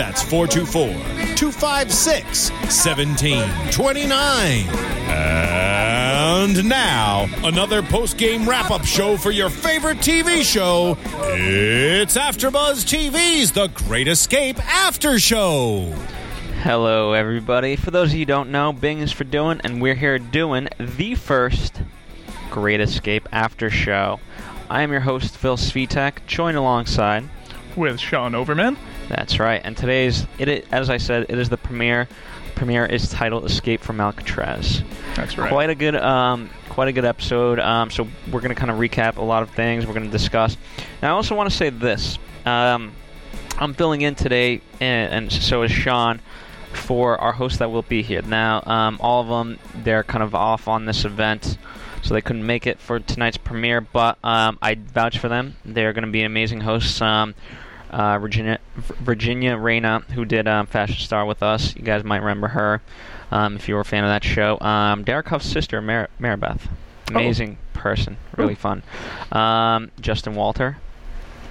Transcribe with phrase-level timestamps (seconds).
[0.00, 0.94] That's 424
[1.36, 4.66] 256 1729.
[5.10, 10.96] And now, another post game wrap up show for your favorite TV show.
[11.34, 15.92] It's AfterBuzz TV's The Great Escape After Show.
[16.62, 17.76] Hello, everybody.
[17.76, 20.70] For those of you who don't know, Bing is for doing, and we're here doing
[20.78, 21.82] the first
[22.50, 24.18] Great Escape After Show.
[24.70, 27.28] I am your host, Phil Svitek, joined alongside.
[27.76, 28.78] with Sean Overman.
[29.10, 29.60] That's right.
[29.62, 32.08] And today's, it, as I said, it is the premiere.
[32.54, 34.82] Premiere is titled "Escape from Alcatraz."
[35.16, 35.50] That's right.
[35.50, 37.58] Quite a good, um, quite a good episode.
[37.58, 39.84] Um, so we're going to kind of recap a lot of things.
[39.86, 40.56] We're going to discuss.
[41.02, 42.18] Now, I also want to say this.
[42.46, 42.92] Um,
[43.58, 46.20] I'm filling in today, and, and so is Sean
[46.72, 48.22] for our hosts that will be here.
[48.22, 51.58] Now, um, all of them they're kind of off on this event,
[52.02, 53.80] so they couldn't make it for tonight's premiere.
[53.80, 55.56] But um, I vouch for them.
[55.64, 57.02] They're going to be amazing hosts.
[57.02, 57.34] Um,
[57.90, 61.74] uh, Virginia Virginia Reyna, who did um, Fashion Star with us.
[61.76, 62.80] You guys might remember her
[63.30, 64.58] um, if you were a fan of that show.
[64.60, 66.68] Um, Derek Hough's sister, Mar- Marabeth.
[67.08, 68.82] Amazing person, really fun.
[69.32, 70.78] Um, Justin Walter.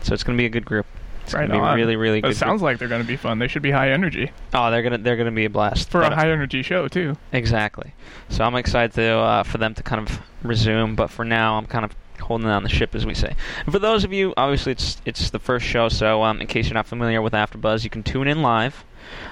[0.04, 0.86] So it's going to be a good group.
[1.30, 1.75] It's Right going to be on.
[1.75, 3.38] really, really It sounds like they're going to be fun.
[3.38, 6.13] They should be high energy Oh, they're gonna they're gonna be a blast for But,
[6.13, 7.16] a high energy show too.
[7.31, 7.94] Exactly.
[8.29, 11.68] So I'm excited to uh, for them to kind of resume, but for now I'm
[11.68, 13.35] kind of holding down the ship, as we say.
[13.66, 16.68] And for those of you, obviously it's it's the first show, so um, in case
[16.68, 18.84] you're not familiar with AfterBuzz, you can tune in live.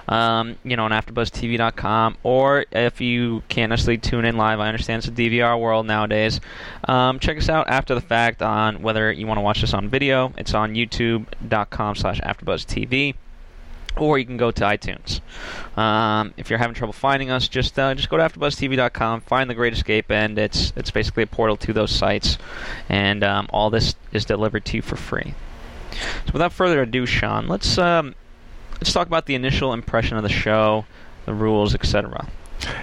[0.08, 5.00] Um, you know, on AfterBuzzTV.com, or if you can't necessarily tune in live, I understand
[5.00, 6.40] it's a DVR world nowadays.
[6.86, 9.90] Um, check us out after the fact on whether you want to watch this on
[9.90, 10.34] video.
[10.38, 13.16] It's on YouTube.com/slash AfterBuzzTV
[14.00, 15.22] or you can go to iTunes.
[15.78, 19.56] Um, if you're having trouble finding us, just uh, just go to AfterBuzzTV.com, find the
[19.56, 22.38] Great Escape, and it's it's basically a portal to those sites,
[22.90, 25.34] and um, all this is delivered to you for free.
[26.26, 28.16] So without further ado, Sean, let's um,
[28.80, 30.86] let's talk about the initial impression of the show,
[31.26, 32.28] the rules, etc.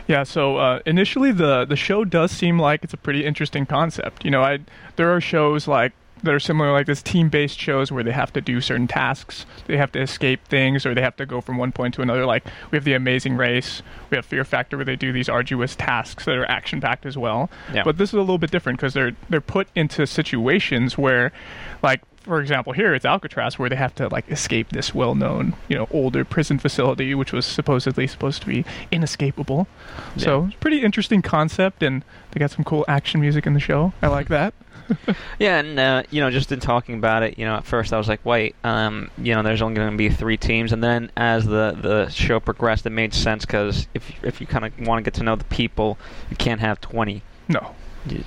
[0.06, 0.22] Yeah.
[0.22, 4.24] So uh, initially, the the show does seem like it's a pretty interesting concept.
[4.24, 4.60] You know, I
[4.96, 8.40] there are shows like that are similar like this team-based shows where they have to
[8.40, 11.70] do certain tasks, they have to escape things, or they have to go from one
[11.70, 12.24] point to another.
[12.24, 15.76] Like we have the Amazing Race, we have Fear Factor where they do these arduous
[15.76, 17.50] tasks that are action-packed as well.
[17.72, 17.82] Yeah.
[17.84, 21.32] But this is a little bit different because they're they're put into situations where,
[21.82, 25.76] like for example, here it's Alcatraz where they have to like escape this well-known, you
[25.76, 29.66] know, older prison facility which was supposedly supposed to be inescapable.
[30.16, 33.60] So it's a pretty interesting concept, and they got some cool action music in the
[33.60, 33.92] show.
[34.02, 34.54] I like that.
[35.38, 37.98] Yeah, and uh, you know, just in talking about it, you know, at first I
[37.98, 41.10] was like, wait, um, you know, there's only going to be three teams, and then
[41.16, 44.98] as the the show progressed, it made sense because if if you kind of want
[44.98, 45.98] to get to know the people,
[46.30, 47.74] you can't have 20 No.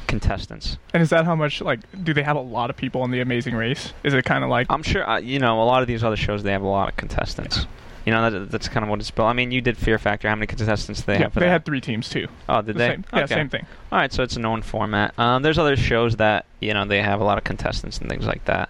[0.08, 0.78] Contestants.
[0.94, 3.20] And is that how much like do they have a lot of people on the
[3.22, 3.94] Amazing Race?
[4.04, 6.16] Is it kind of like I'm sure, uh, you know, a lot of these other
[6.16, 7.66] shows they have a lot of contestants.
[8.06, 9.28] You know, that, that's kind of what it's built.
[9.28, 10.30] I mean, you did Fear Factor.
[10.30, 11.34] How many contestants do they yeah, have?
[11.34, 11.50] They that?
[11.50, 12.30] had three teams too.
[12.48, 12.88] Oh, did The they?
[12.92, 13.36] Same, yeah, Okay.
[13.36, 13.66] same thing.
[13.92, 15.14] All right, so it's a known format.
[15.20, 18.26] Um, there's other shows that you know they have a lot of contestants and things
[18.26, 18.70] like that.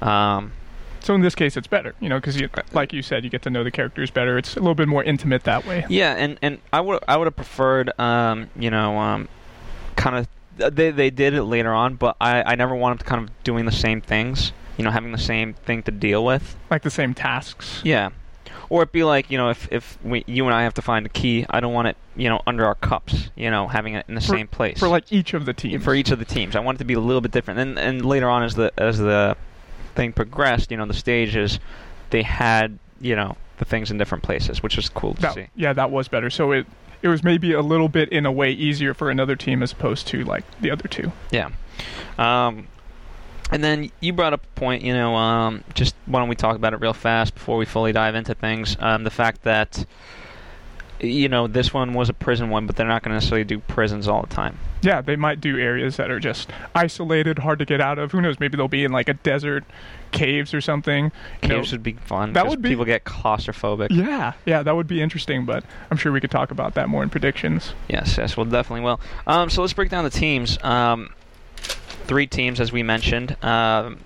[0.00, 0.52] Um,
[1.00, 3.42] So in this case, it's better, you know, because you, like you said, you get
[3.42, 4.38] to know the characters better.
[4.38, 5.84] It's a little bit more intimate that way.
[5.88, 9.28] Yeah, and, and I would I would have preferred um, you know um,
[9.96, 13.22] kind of they they did it later on, but I I never wanted to kind
[13.22, 14.52] of doing the same things.
[14.78, 16.56] You know, having the same thing to deal with.
[16.70, 17.82] Like the same tasks.
[17.84, 18.08] Yeah.
[18.70, 21.04] Or it'd be like, you know, if, if we, you and I have to find
[21.04, 24.06] a key, I don't want it, you know, under our cups, you know, having it
[24.08, 24.78] in the For- same place.
[24.78, 25.84] For like each of the teams.
[25.84, 26.56] for each of the teams.
[26.56, 27.60] I want it to be a little bit different.
[27.60, 29.36] And and later on, as the as the
[29.94, 31.60] thing progressed, you know, the stages,
[32.08, 35.46] they had you know the things in different places, which was cool to That- see.
[35.54, 36.30] yeah, that was better.
[36.30, 36.66] So it
[37.02, 40.06] it was maybe a little bit in a way easier for another team as opposed
[40.08, 41.12] to like the other two.
[41.30, 41.50] Yeah.
[42.18, 42.68] Um,
[43.50, 46.56] and then you brought up a point, you know, um, just why don't we talk
[46.56, 48.76] about it real fast before we fully dive into things?
[48.80, 49.84] Um, the fact that
[51.02, 53.58] you know, this one was a prison one, but they're not going to necessarily do
[53.58, 54.58] prisons all the time.
[54.82, 58.12] Yeah, they might do areas that are just isolated, hard to get out of.
[58.12, 58.40] Who knows?
[58.40, 59.64] Maybe they'll be in like a desert,
[60.10, 61.12] caves or something.
[61.42, 62.32] You know, Caves would be fun.
[62.32, 63.88] That would be- people get claustrophobic.
[63.90, 65.44] yeah, yeah, that would be interesting.
[65.44, 67.74] But I'm sure we could talk about that more in predictions.
[67.88, 69.00] Yes, yes, well, definitely will.
[69.26, 70.58] Um, so let's break down the teams.
[70.64, 71.10] Um,
[71.56, 73.36] three teams, as we mentioned.
[73.44, 73.98] Um,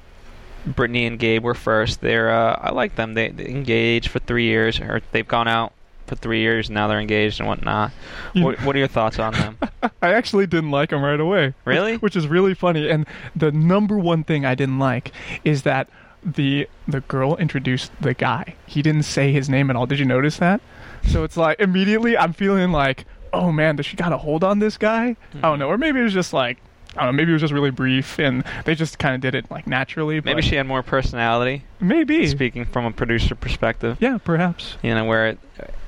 [0.66, 2.00] Brittany and Gabe were first.
[2.00, 3.14] They're uh, I like them.
[3.14, 5.72] They, they engaged for three years, or they've gone out
[6.06, 6.68] for three years.
[6.68, 7.92] and Now they're engaged and whatnot.
[8.34, 9.58] What, what are your thoughts on them?
[10.02, 11.54] I actually didn't like him right away.
[11.64, 11.96] Really?
[11.98, 12.88] Which is really funny.
[12.88, 15.12] And the number one thing I didn't like
[15.44, 15.88] is that
[16.24, 18.56] the the girl introduced the guy.
[18.66, 19.86] He didn't say his name at all.
[19.86, 20.60] Did you notice that?
[21.06, 24.58] So it's like immediately I'm feeling like, oh man, does she got a hold on
[24.58, 25.04] this guy?
[25.04, 25.60] I don't mm-hmm.
[25.60, 25.68] know.
[25.68, 26.58] Or maybe it was just like
[26.96, 29.34] I don't know, maybe it was just really brief and they just kind of did
[29.34, 30.20] it like naturally.
[30.20, 31.64] Maybe she had more personality.
[31.80, 34.76] maybe Speaking from a producer perspective, yeah, perhaps.
[34.82, 35.38] you know, where it,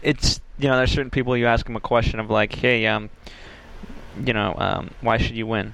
[0.02, 3.10] it's you know, there's certain people you ask them a question of like, hey, um,
[4.24, 5.72] you know, um, why should you win?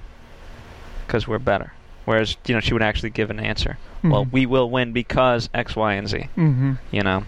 [1.07, 1.73] Because we're better.
[2.05, 3.77] Whereas you know, she would actually give an answer.
[4.03, 4.31] Well, Mhm.
[4.31, 6.17] we will win because X, Y, and Z.
[6.37, 6.73] Mm-hmm.
[6.91, 7.23] You know,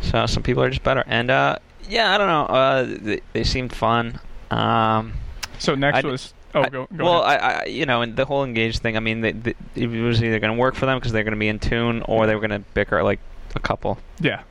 [0.00, 1.04] so some people are just better.
[1.06, 1.58] And uh,
[1.88, 2.46] yeah, I don't know.
[2.46, 4.18] Uh, they, they seemed fun.
[4.50, 5.12] Um,
[5.58, 7.22] So next I- was oh go, go well.
[7.22, 8.96] I, I, you know, and the whole engaged thing.
[8.96, 11.34] I mean, they, they, it was either going to work for them because they're going
[11.34, 13.20] to be in tune, or they were going to bicker like
[13.54, 13.98] a couple.
[14.20, 14.42] yeah.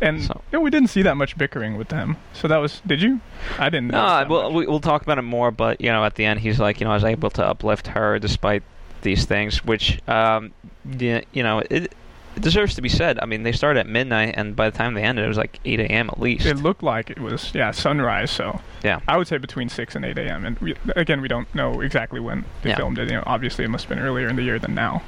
[0.00, 2.16] And So- you know, we didn't see that much bickering with them.
[2.32, 3.20] So that was did you?
[3.58, 3.88] I didn't.
[3.88, 6.60] No, we'll, we- we'll talk about it more, but you know, at the end, he's
[6.60, 8.62] like, you know, I was able to uplift her despite
[9.02, 10.52] these things, which, um,
[10.98, 11.92] you know, it,
[12.36, 13.18] it deserves to be said.
[13.20, 15.58] I mean, they started at midnight, and by the time they ended, it was like
[15.64, 16.08] 8 a.m.
[16.10, 16.46] at least.
[16.46, 18.30] It looked like it was yeah sunrise.
[18.30, 19.00] So Yeah.
[19.08, 20.44] I would say between six and eight a.m.
[20.44, 22.76] And we, again, we don't know exactly when they Yeah.
[22.76, 23.08] filmed it.
[23.10, 25.02] You know, obviously it must have been earlier in the year than now.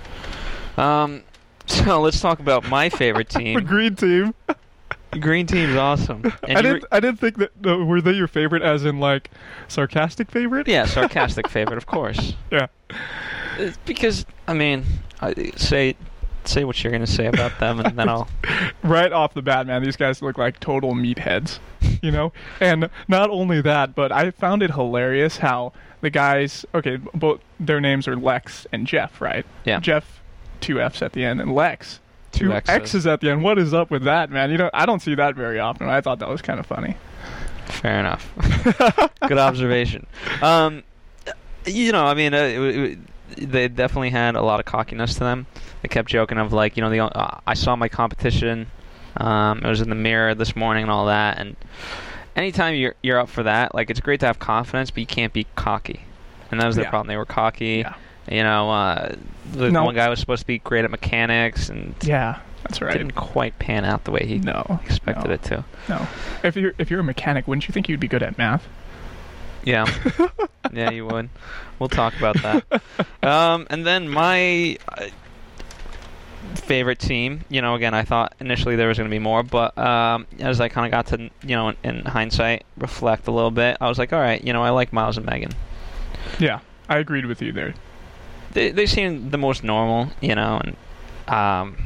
[0.76, 1.22] Um,
[1.66, 3.68] so let's talk about my favorite team, The team.
[3.68, 4.34] green team.
[5.20, 6.22] Green team's awesome.
[6.48, 6.84] And I didn't.
[6.92, 7.50] I didn't think that.
[7.66, 9.30] Uh, were they your favorite, as in like
[9.66, 10.68] sarcastic favorite?
[10.68, 12.34] yeah, sarcastic favorite, of course.
[12.52, 12.68] Yeah.
[13.58, 14.84] It's because I mean,
[15.20, 15.96] I, say
[16.44, 18.28] say what you're gonna say about them, and then I'll.
[18.82, 21.58] right off the bat, man, these guys look like total meatheads,
[22.02, 22.32] you know.
[22.60, 26.64] and not only that, but I found it hilarious how the guys.
[26.74, 29.46] Okay, both their names are Lex and Jeff, right?
[29.64, 29.80] Yeah.
[29.80, 30.20] Jeff,
[30.60, 32.00] two F's at the end, and Lex,
[32.32, 32.74] Two two X's.
[32.74, 33.42] X's at the end.
[33.42, 34.50] What is up with that, man?
[34.50, 35.88] You know, I don't see that very often.
[35.88, 36.96] I thought that was kind of funny.
[37.66, 38.32] Fair enough.
[39.28, 40.06] Good observation.
[40.42, 40.82] Um,
[41.66, 42.98] you know, I mean, uh, it, it,
[43.36, 45.46] they definitely had a lot of cockiness to them.
[45.82, 48.66] They kept joking of like, you know, the uh, I saw my competition.
[49.16, 51.38] Um, it was in the mirror this morning and all that.
[51.38, 51.56] And
[52.36, 55.32] anytime you're you're up for that, like, it's great to have confidence, but you can't
[55.32, 56.00] be cocky.
[56.50, 56.90] And that was their Yeah.
[56.90, 57.08] problem.
[57.08, 57.84] They were cocky.
[57.84, 57.94] Yeah.
[58.30, 59.14] You know, uh,
[59.52, 59.84] the No.
[59.84, 62.92] one guy was supposed to be great at mechanics and Yeah, that's right.
[62.92, 65.64] didn't quite pan out the way he no, expected no, it to.
[65.88, 66.06] No.
[66.44, 68.66] If you're if you're a mechanic, wouldn't you think you'd be good at math?
[69.64, 69.86] Yeah.
[70.72, 71.28] yeah, you would.
[71.78, 72.64] We'll talk about that.
[73.22, 75.08] Um, and then my uh,
[76.54, 79.76] favorite team, you know, again, I thought initially there was going to be more, but
[79.76, 83.50] um, as I kind of got to, you know, in, in hindsight, reflect a little
[83.50, 85.52] bit, I was like, all right, you know, I like Miles and Megan.
[86.38, 87.74] Yeah, I agreed with you there.
[88.52, 90.76] They they seem the most normal, you know, and
[91.28, 91.76] um,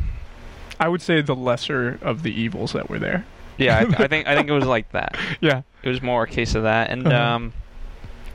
[0.80, 3.26] I would say the lesser of the evils that were there.
[3.58, 5.16] yeah, I, I think I think it was like that.
[5.40, 5.62] Yeah.
[5.82, 7.34] It was more a case of that, and Uh-huh.
[7.34, 7.52] um,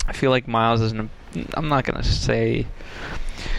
[0.10, 1.10] I feel like Miles isn't.
[1.54, 2.66] I'm not gonna say.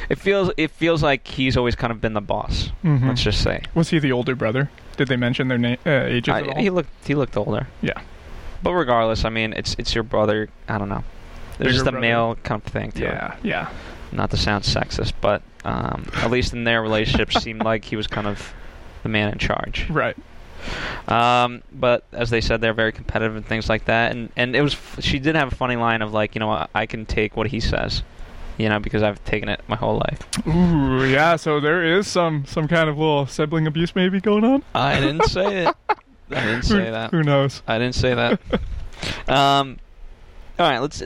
[0.08, 2.70] It feels it feels like he's always kind of been the boss.
[2.84, 3.06] Mhm.
[3.08, 3.62] Let's just say.
[3.74, 4.68] Was he the older brother?
[4.96, 6.60] Did they mention their na- uh, ages at all?
[6.60, 7.68] he looked he looked older.
[7.80, 8.00] Yeah.
[8.62, 10.48] But regardless, I mean, it's it's your brother.
[10.68, 11.04] I don't know.
[11.58, 12.00] There's Bigger just a brother.
[12.00, 13.12] male kind of thing to it.
[13.12, 13.68] yeah, yeah.
[14.12, 18.06] Not to sound sexist, but um, at least in their relationship, seemed like he was
[18.08, 18.52] kind of
[19.04, 19.88] the man in charge.
[19.88, 20.16] Right.
[21.08, 24.12] Um, but as they said, they're very competitive and things like that.
[24.12, 26.50] And and it was f- she did have a funny line of like, you know,
[26.50, 28.02] I, I can take what he says,
[28.58, 30.46] you know, because I've taken it my whole life.
[30.46, 31.36] Ooh, yeah.
[31.36, 34.62] So there is some some kind of little sibling abuse maybe going on.
[34.74, 35.74] I didn't say it.
[36.30, 37.10] I didn't say that.
[37.10, 37.62] Who knows?
[37.66, 38.40] I didn't say that.
[39.28, 39.78] um,
[40.58, 41.02] all right, let's.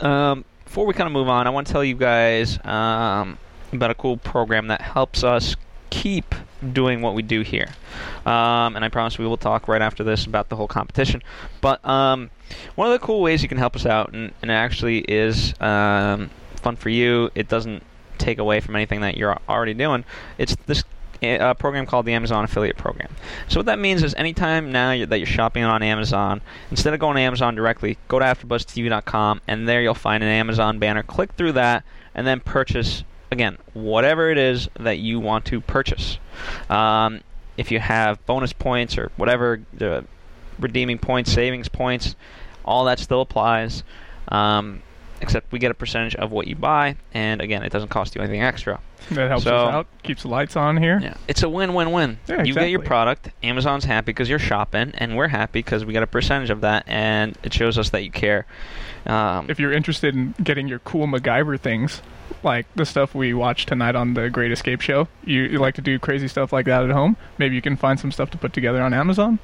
[0.00, 3.36] Um, before we kind of move on, I want to tell you guys um,
[3.72, 5.56] about a cool program that helps us
[5.90, 6.34] keep
[6.72, 7.68] doing what we do here.
[8.24, 11.22] Um, and I promise we will talk right after this about the whole competition.
[11.60, 12.30] But um,
[12.74, 15.54] one of the cool ways you can help us out, and, and it actually is
[15.60, 17.82] um, fun for you, it doesn't
[18.18, 20.04] take away from anything that you're already doing.
[20.38, 20.84] It's this
[21.22, 23.08] uh, program called the Amazon Affiliate Program.
[23.48, 26.40] So what that means is anytime now you're, that you're shopping on Amazon,
[26.70, 30.78] instead of going to Amazon directly, go to AfterBuzzTV.com, and there you'll find an Amazon
[30.78, 31.02] banner.
[31.02, 36.18] Click through that, and then purchase again whatever it is that you want to purchase.
[36.70, 37.20] Um,
[37.56, 40.04] if you have bonus points or whatever the
[40.58, 42.14] redeeming points, savings points,
[42.64, 43.82] all that still applies.
[44.28, 44.82] Um,
[45.20, 48.20] except we get a percentage of what you buy, and again, it doesn't cost you
[48.20, 48.80] anything extra.
[49.10, 49.86] That helps So- us out.
[50.02, 50.98] Keeps the lights on here.
[51.00, 52.18] Yeah, it's a win-win-win.
[52.26, 55.92] Yeah, You get your product, Amazon's happy because you're shopping, and we're happy because we
[55.92, 58.46] get a percentage of that, and it shows us that you care.
[59.06, 62.02] Um, If you're interested in getting your cool MacGyver things,
[62.44, 65.80] like the stuff we watched tonight on the Great Escape show, you, you like to
[65.82, 68.52] do crazy stuff like that at home, maybe you can find some stuff to put
[68.52, 69.38] together on Amazon.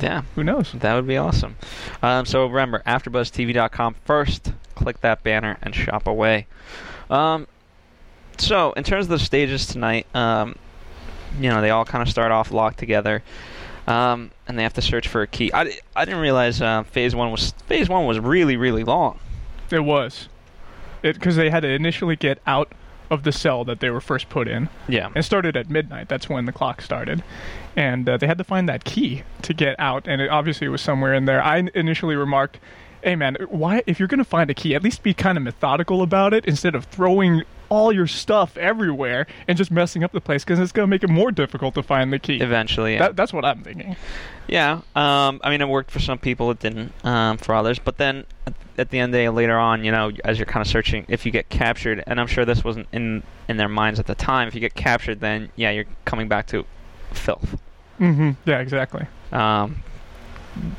[0.00, 0.72] yeah, Who knows?
[0.72, 1.56] that would be awesome.
[2.02, 4.52] Um, so remember, AfterBuzzTV.com first.
[4.74, 6.46] Click that banner and shop away.
[7.08, 7.46] Um,
[8.38, 10.56] so in terms of the stages tonight, um,
[11.40, 13.22] you know they all kind of start off locked together.
[13.86, 15.52] Um, and they have to search for a key.
[15.54, 19.18] I, I didn't realize uh, phase one was phase one was really really long.
[19.70, 20.28] It was.
[21.06, 22.72] It because they had to initially get out
[23.10, 24.68] of the cell that they were first put in.
[24.88, 26.08] Yeah, It started at midnight.
[26.08, 27.22] That's when the clock started,
[27.76, 30.08] and uh, they had to find that key to get out.
[30.08, 31.42] And it obviously it was somewhere in there.
[31.42, 32.58] I initially remarked,
[33.02, 33.82] "Hey, man, why?
[33.86, 36.74] If you're gonna find a key, at least be kind of methodical about it instead
[36.74, 40.86] of throwing all your stuff everywhere and just messing up the place because it's gonna
[40.86, 42.94] make it more difficult to find the key." eventually.
[42.94, 42.98] Yeah.
[43.00, 43.94] That, that's what I'm thinking.
[44.48, 46.50] Yeah, um, I mean, it worked for some people.
[46.50, 47.78] It didn't um, for others.
[47.78, 48.24] But then,
[48.78, 51.04] at, the end of the day, later on, you know, as you're kind of searching,
[51.08, 54.14] if you get captured, and I'm sure this wasn't in in their minds at the
[54.14, 54.48] time.
[54.48, 56.64] If you get captured, then yeah, you're coming back to
[57.12, 57.58] filth.
[58.00, 58.32] Mm-hmm.
[58.44, 59.06] Yeah, exactly.
[59.32, 59.82] Um,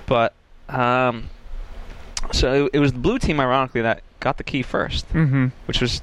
[0.06, 0.34] but
[0.70, 1.30] um,
[2.32, 5.48] so it was the blue team, ironically, that got the key first, mm-hmm.
[5.66, 6.02] which was,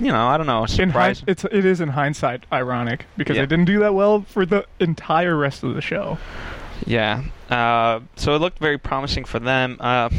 [0.00, 1.20] you know, I don't know, surprise.
[1.20, 3.42] hind- it's it is in hindsight ironic because Yeah.
[3.42, 6.18] they didn't do that well for the entire rest of the show.
[6.86, 7.22] Yeah.
[7.48, 9.76] Uh, so it looked very promising for them.
[9.80, 10.10] Uh,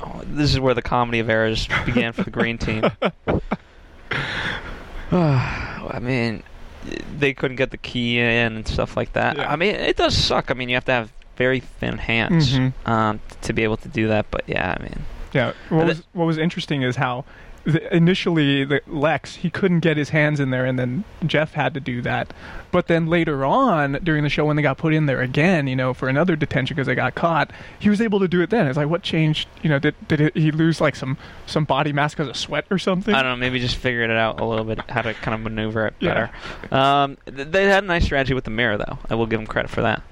[0.00, 2.84] oh, this is where the comedy of errors began for the green team.
[5.10, 6.42] I mean,
[7.18, 9.36] they couldn't get the key in and stuff like that.
[9.36, 9.50] Yeah.
[9.50, 10.50] I mean, it does suck.
[10.50, 12.72] I mean, you have to have very thin hands Mhm.
[12.86, 14.26] um, to be able to do that.
[14.30, 15.52] But yeah, I mean, Yeah.
[15.68, 17.24] What was what was interesting is how
[17.72, 21.74] the, initially the Lex he couldn't get his hands in there, and then Jeff had
[21.74, 22.32] to do that.
[22.70, 25.76] But then later on during the show, when they got put in there again, you
[25.76, 28.50] know, for another detention because they got caught, he was able to do it.
[28.50, 29.48] Then it's like, what changed?
[29.62, 32.64] You know, did did it, he lose like some some body mass because of sweat
[32.70, 33.14] or something?
[33.14, 33.36] I don't know.
[33.36, 36.30] Maybe just figured it out a little bit how to kind of maneuver it Yeah.
[36.70, 36.74] better.
[36.74, 38.98] Um, th- they had a nice strategy with the mirror, though.
[39.10, 40.02] I will give them credit for that.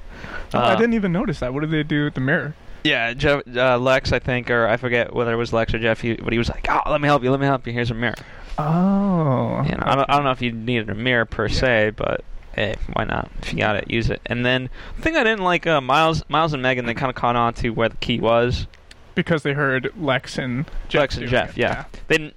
[0.55, 1.53] Oh, I Uh, didn't even notice that.
[1.55, 2.55] What did they do with the mirror?
[2.87, 6.01] Yeah, Jeff, uh, Lex, I think, or I forget whether it was Lex or Jeff,
[6.01, 7.73] he, but he was like, "Oh, let me help you, let me help you.
[7.73, 8.15] Here's a mirror."
[8.59, 11.91] Oh, You know, I, don't, I don't know if you needed a mirror per se,
[11.97, 12.25] but
[12.55, 13.31] hey, why not?
[13.43, 14.21] If you got it, use it.
[14.27, 17.17] And then the thing I didn't like, uh, Miles, Miles and Megan, they kind of
[17.17, 18.67] caught on to where the key was.
[19.15, 21.01] because they heard Lex and Jeff.
[21.01, 21.61] Lex and Jeff, it.
[21.61, 21.85] yeah.
[22.09, 22.35] They didn't.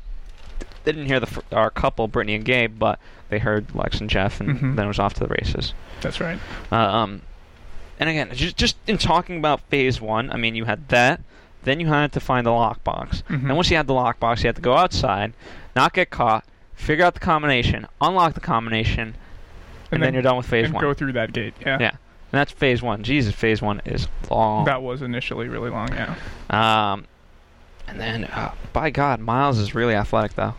[0.86, 4.10] They didn't hear the fr- our couple, Brittany and Gabe, but they heard Lex and
[4.10, 4.76] Jeff, and Mhm.
[4.78, 5.74] then it was off to the races.
[6.02, 6.40] that's right.
[6.72, 7.22] Uh, um,
[8.00, 11.22] and again, just just in talking about phase one, I mean, you had that.
[11.64, 13.24] Then you had to find the lockbox.
[13.24, 13.44] Mhm.
[13.50, 15.34] And once you had the lockbox, you had to go outside,
[15.76, 19.16] not get caught, figure out the combination, unlock the combination,
[19.92, 20.82] and, then, you're done with phase and one.
[20.84, 21.54] go through that gate.
[21.60, 21.78] Yeah.
[21.80, 21.90] Yeah.
[21.90, 23.04] And that's phase one.
[23.04, 24.66] Jesus, phase one is long.
[24.66, 25.90] That was initially really long.
[25.94, 26.16] Yeah.
[26.50, 27.06] um,
[27.88, 30.54] and then, uh, by God, Miles is really athletic, though.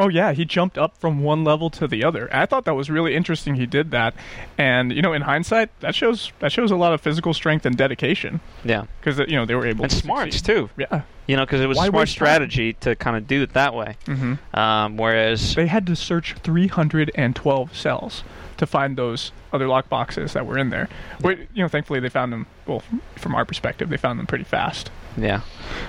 [0.00, 2.28] Oh yeah, he jumped up from one level to the other.
[2.34, 3.56] I thought that was really interesting.
[3.56, 4.14] He did that,
[4.56, 7.76] and you know, in hindsight, that shows that shows a lot of physical strength and
[7.76, 8.84] dedication Yeah.
[9.00, 10.54] because you know they were able And to smarts, succeed.
[10.54, 10.70] too.
[10.76, 11.02] Yeah.
[11.26, 13.74] You know, because it was Why a smart strategy to kind of do it that
[13.74, 13.96] way.
[14.06, 18.24] hmm Um, whereas, They had to search 312 cells
[18.56, 20.88] to find those other lock boxes that were in there.
[21.20, 22.46] But you know, thankfully they found them.
[22.66, 22.82] Well,
[23.16, 24.90] from our perspective, they found them pretty fast.
[25.16, 25.40] yeah.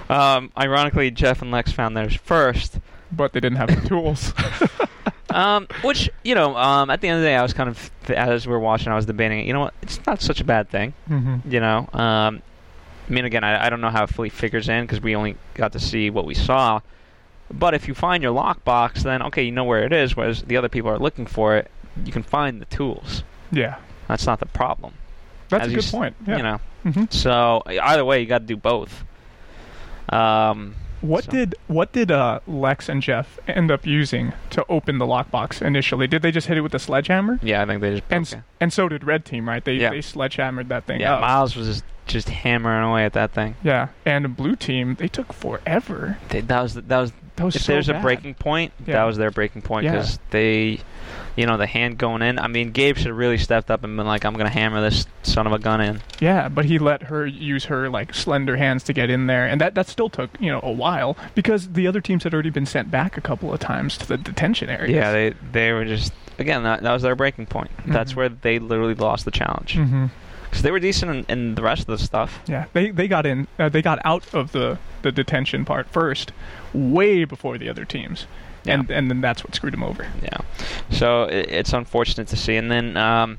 [0.10, 2.80] Um, ironically, Jeff and Lex found theirs first.
[3.12, 4.34] But they didn't have the tools.
[5.32, 7.92] Um, which you know, um, at the end of the day, I was kind of
[8.10, 9.46] as we were watching, I was debating.
[9.46, 9.76] You know what?
[9.84, 10.94] It's not such a bad thing.
[11.08, 12.42] hmm You know, um,
[13.08, 15.36] I mean, again, I, I don't know how it fully figures in because we only
[15.54, 16.80] got to see what we saw.
[17.52, 20.16] But if you find your lockbox, then okay, you know where it is.
[20.18, 21.70] Whereas the other people are looking for it,
[22.04, 23.22] you can find the tools.
[23.52, 23.76] Yeah,
[24.08, 24.94] That's not the problem.
[25.50, 26.16] that's As a good s- point.
[26.26, 26.38] Yeah.
[26.38, 26.60] You know,
[26.92, 29.04] hmm so either way, you got to do both.
[30.10, 34.98] Um, What So- did what did uh, Lex and Jeff end up using to open
[34.98, 36.08] the lockbox initially?
[36.08, 37.40] Did they just hit it with a sledgehammer?
[37.42, 39.64] yeah, I think they just And s and so did Red Team, right?
[39.64, 39.92] They Yeah.
[39.92, 41.22] they sledgehammered that thing Yeah, up.
[41.22, 43.56] Miles was just, just hammering away at that thing.
[43.64, 46.18] yeah, and Blue Team they took forever.
[46.30, 47.14] They, that was That was
[47.48, 48.96] if so there's a breaking point, Yeah.
[48.96, 49.92] that was their breaking point Yeah.
[49.94, 50.80] because they,
[51.36, 52.38] you know, the hand going in.
[52.38, 55.06] I mean, Gabe should have really stepped up and been like, "I'm gonna hammer this
[55.24, 58.84] son of a gun in." Yeah, but he let her use her like slender hands
[58.84, 61.88] to get in there, and that that still took you know a while because the
[61.88, 64.96] other teams had already been sent back a couple of times to the detention area.
[64.96, 67.72] Yeah, they they were just again that that was their breaking point.
[67.86, 68.16] That's Mhm.
[68.18, 70.06] where they literally lost the challenge hmm
[70.50, 72.40] because they were decent in, in the rest of the stuff.
[72.48, 73.48] Yeah, they they got in.
[73.58, 76.32] Uh, they got out of the the detention part first,
[76.74, 78.28] way before the other teams,
[78.66, 80.08] and and then that's what screwed them over.
[80.24, 80.40] Yeah,
[80.90, 82.56] so it, it's unfortunate to see.
[82.56, 83.38] And then um,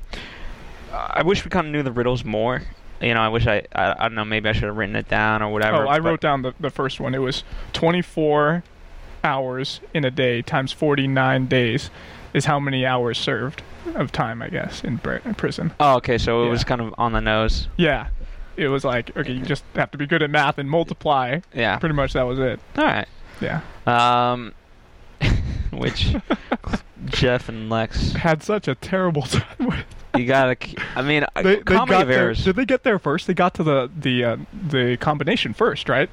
[0.91, 2.63] I wish we kind of knew the riddles more.
[3.01, 5.07] You know, I wish I, I I don't know maybe I should have written it
[5.07, 5.85] down or whatever.
[5.85, 7.15] Oh, I wrote down the the first one.
[7.15, 8.63] It was 24
[9.23, 11.91] hours in a day times 49 days
[12.33, 13.61] is how many hours served
[13.95, 15.71] of time, I guess, in, br- in prison.
[15.79, 17.67] Oh, okay, so it was kind of on the nose.
[17.77, 18.07] Yeah.
[18.57, 21.39] It was like, okay, you just have to be good at math and multiply.
[21.53, 21.77] Yeah.
[21.77, 22.59] Pretty much that was it.
[22.77, 23.07] All right.
[23.39, 23.61] Yeah.
[23.87, 24.53] Um,
[25.71, 26.15] which
[27.05, 29.85] Jeff and Lex, Had such a terrible time with.
[30.15, 30.57] you gotta.
[30.95, 33.27] I mean, They, they comedy got of there, did they get there first?
[33.27, 36.09] They got to the the uh, the combination first, right?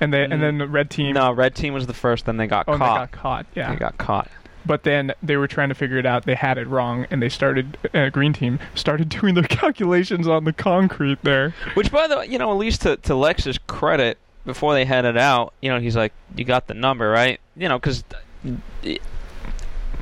[0.00, 1.14] And they and then the red team.
[1.14, 2.26] No, red team was the first.
[2.26, 3.46] Then they got oh, and they got caught.
[3.54, 3.70] Yeah.
[3.72, 4.28] They got caught.
[4.66, 6.24] But then they were trying to figure it out.
[6.26, 7.78] They had it wrong, and they started.
[7.94, 11.54] Uh, green team started doing their calculations on the concrete there.
[11.74, 15.16] Which, by the way, you know, at least to, to Lex's credit, before they headed
[15.16, 18.02] out, you know, he's like, "You got the number, right?" You know, because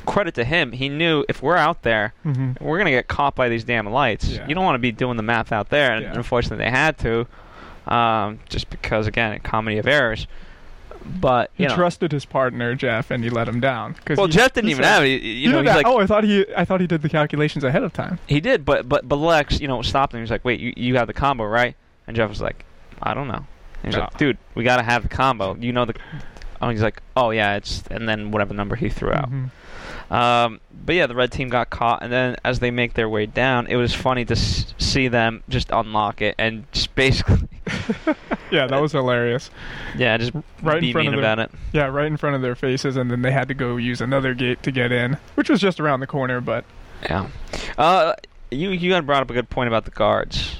[0.07, 2.65] credit to him, he knew if we're out there, Mm-hmm.
[2.65, 4.29] we're gonna get caught by these damn lights.
[4.29, 4.47] Yeah.
[4.47, 6.13] You don't want to be doing the math out there, and Yeah.
[6.15, 7.27] unfortunately, they had to,
[7.87, 10.27] um, just because again, comedy of errors.
[11.07, 13.95] But He know, trusted his partner Jeff, and he let him down.
[14.17, 15.23] well, he- Jeff didn't even said- have it.
[15.23, 17.63] You You know, he's like, oh, I thought he, I thought he did the calculations
[17.65, 18.19] ahead of time.
[18.27, 20.21] He did, but but but Lex, you know, stopped him.
[20.21, 22.65] He's like, "Wait, you you have the combo, right?" And Jeff was like,
[23.03, 23.45] "I don't know."
[23.83, 24.01] And he's No.
[24.01, 25.57] like, "Dude, we gotta have the combo.
[25.61, 25.95] You know the."
[26.63, 29.31] Oh, he's like, "Oh yeah, it's," and then whatever number he threw out.
[29.31, 29.51] Mhm.
[30.11, 33.27] Um, but yeah, the red team got caught, and then as they make their way
[33.27, 37.49] down, it was funny to s- see them just unlock it and just basically,
[38.51, 39.51] Yeah, that was hilarious.
[39.97, 40.33] yeah, just
[40.63, 41.51] Right in front of their- about it.
[41.73, 44.35] Yeah, right in front of their faces, and then they had to go use another
[44.35, 46.41] gate to get in, which was just around the corner.
[46.41, 46.65] But
[47.09, 47.29] Yeah.
[47.79, 48.13] Uh,
[48.51, 50.57] you you had brought up a good point about the guards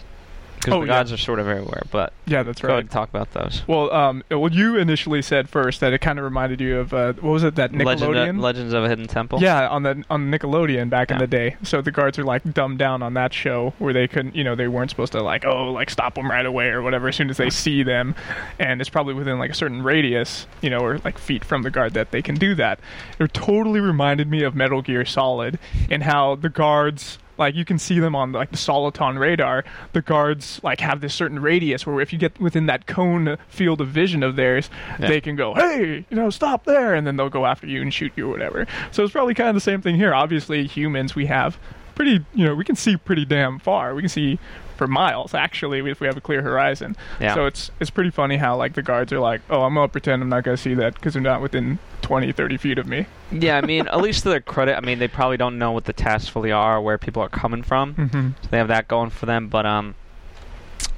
[0.65, 0.95] because Oh, the yeah.
[0.95, 1.83] guards are sort of everywhere.
[1.91, 2.75] But yeah, that's go right.
[2.75, 3.63] ahead and talk about those.
[3.67, 7.13] Well, um, well, you initially said first that it kind of reminded you of uh,
[7.15, 8.41] what was it that Legend Nickelodeon?
[8.41, 9.41] Legends of a Hidden Temple.
[9.41, 11.57] Yeah, on the on Nickelodeon back in the day.
[11.63, 14.55] So the guards are like dumbed down on that show where they couldn't, you know,
[14.55, 17.31] they weren't supposed to like oh like stop them right away or whatever as soon
[17.31, 18.15] as they see them,
[18.59, 21.71] and it's probably within like a certain radius, you know, or like feet from the
[21.71, 22.81] guard that they can do that.
[23.19, 25.59] It totally reminded me of Metal Gear Solid
[25.91, 27.19] and how the guards.
[27.39, 29.65] Like you can see them on like the Soliton radar.
[29.93, 33.81] The guards like have this certain radius where if you get within that cone field
[33.81, 35.09] of vision of theirs, Yeah.
[35.09, 37.93] they can go, "Hey, you know, stop there," and then they'll go after you and
[37.93, 38.67] shoot you or whatever.
[38.93, 40.15] So it's probably kind of the same thing here.
[40.15, 41.59] Obviously, humans we have
[41.95, 43.95] pretty, you know, we can see pretty damn far.
[43.95, 44.39] We can see
[44.77, 46.97] for miles actually if we have a clear horizon.
[47.21, 47.35] Yeah.
[47.35, 50.23] So it's it's pretty funny how like the guards are like, "Oh, I'm gonna pretend
[50.23, 53.57] I'm not gonna see that because they're not within 20, 30 feet of me." Yeah,
[53.57, 55.93] I mean, at least to their credit, I mean, they probably don't know what the
[55.93, 57.95] tasks fully are, where people are coming from.
[57.95, 58.29] Mm-hmm.
[58.43, 59.49] So they have that going for them.
[59.49, 59.95] But um,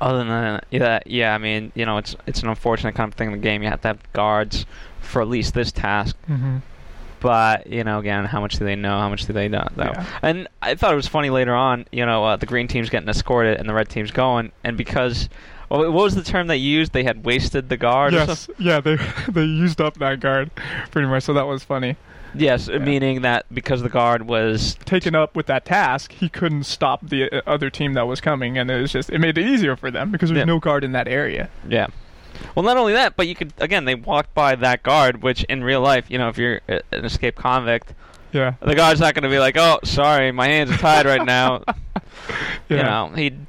[0.00, 3.14] other than that, yeah, yeah, I mean, you know, it's it's an unfortunate kind of
[3.16, 3.62] thing in the game.
[3.62, 4.66] You have to have guards
[5.00, 6.16] for at least this task.
[6.28, 6.58] Mm-hmm.
[7.20, 8.98] But you know, again, how much do they know?
[8.98, 9.84] How much do they not know?
[9.94, 10.06] Yeah.
[10.22, 11.86] And I thought it was funny later on.
[11.92, 15.28] You know, uh, the green team's getting escorted and the red team's going, and because.
[15.68, 16.92] Well, what was the term they used?
[16.92, 18.12] They had wasted the guard.
[18.12, 18.96] Yes, yeah, they
[19.28, 20.52] they used up that guard
[20.92, 21.24] pretty much.
[21.24, 21.96] So that was funny.
[22.36, 27.08] Yes, meaning that because the guard was Taken up with that task, he couldn't stop
[27.08, 29.74] the uh, other team that was coming, and it was just it made it easier
[29.74, 30.44] for them because there's Yeah.
[30.44, 31.48] no guard in that area.
[31.68, 31.88] Yeah.
[32.54, 35.62] Well, not only that, but you could again they walked by that guard, which in
[35.64, 37.92] real life, you know, if you're an escaped convict,
[38.32, 41.24] Yeah, the guard's not going to be like, "Oh, sorry, my hands are tied right
[41.24, 41.62] now."
[42.68, 43.46] yeah, You know, he'd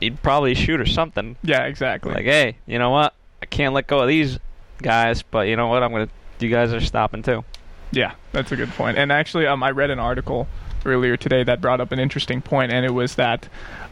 [0.00, 1.36] he'd probably shoot or something.
[1.42, 2.12] yeah, exactly.
[2.12, 3.14] Like, hey, you know what?
[3.42, 4.38] I can't let go of these
[4.80, 5.82] guys, but you know what?
[5.82, 6.08] I'm gonna.
[6.40, 7.44] You guys are stopping too.
[7.92, 8.98] Yeah, that's a good point.
[8.98, 10.48] And actually, um, I read an article
[10.84, 13.48] earlier today that brought up an interesting point, and it was that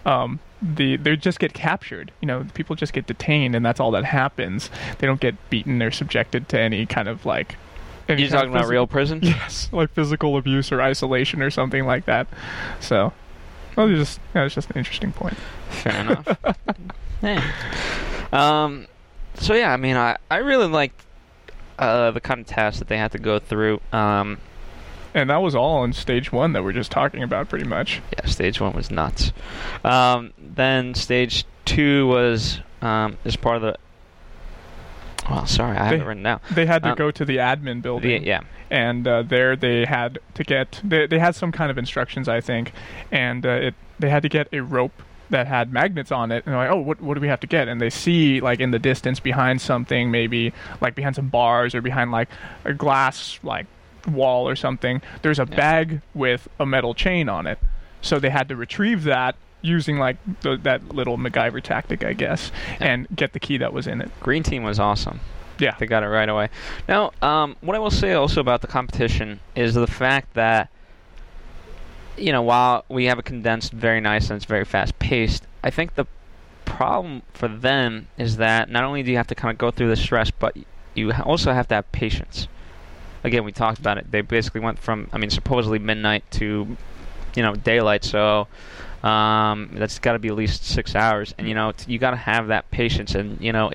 [0.07, 2.13] um, the they just get captured.
[2.21, 4.71] You know, people just get detained, and that's all that happens.
[4.99, 7.57] They don't get beaten or subjected to any kind of like.
[8.09, 9.21] You're talking about real prison?
[9.23, 12.27] Yes, like physical abuse or isolation or something like that.
[12.81, 13.13] So,
[13.77, 15.37] well, it's just yeah, it's just an interesting point.
[15.69, 16.01] Fair
[17.23, 18.33] enough.
[18.33, 18.87] Um.
[19.35, 21.05] So yeah, I mean, I I really liked
[21.79, 23.81] uh, the kind of tasks that they had to go through.
[23.93, 24.39] Um.
[25.13, 28.01] And that was all in stage one that we're just talking about, pretty much.
[28.17, 29.33] Yeah, stage one was nuts.
[29.83, 33.77] Um, then stage two was um, as part of the.
[35.29, 36.41] Well, sorry, I have They- it written down.
[36.51, 38.23] They had to Um, go to the admin building.
[38.23, 41.79] The, yeah, and uh, there they had to get they, they had some kind of
[41.79, 42.73] instructions I think,
[43.13, 46.53] and uh, it they had to get a rope that had magnets on it and
[46.53, 48.73] they're like oh what what do we have to get and they see like in
[48.73, 52.29] the distance behind something maybe like behind some bars or behind like
[52.65, 53.67] a glass like
[54.09, 55.57] wall or something there's a Yeah.
[55.57, 57.61] bag with a metal chain on it
[58.03, 62.51] so they had to retrieve that using like the, that little MacGyver tactic, I guess,
[62.79, 64.11] and get the key that was in it.
[64.21, 65.21] Green team was awesome.
[65.59, 65.77] Yeah.
[65.79, 66.49] They got it right away.
[66.89, 70.71] Now, um, what I will say also about the competition is the fact that,
[72.17, 75.71] you know, while we have a condensed, very nice and it's very fast paced, I
[75.71, 76.07] think the
[76.65, 79.89] problem for them is that not only do you have to kind of go through
[79.89, 80.57] the stress, but
[80.95, 82.49] you also have to have patience.
[83.23, 84.11] Again, we talked about it.
[84.11, 86.77] They basically went from, I mean, supposedly midnight to,
[87.37, 88.03] you know, daylight.
[88.03, 88.49] So
[89.03, 92.17] um, that's got to be at least six hours, and you know, you got to
[92.17, 93.71] have that patience, and you know,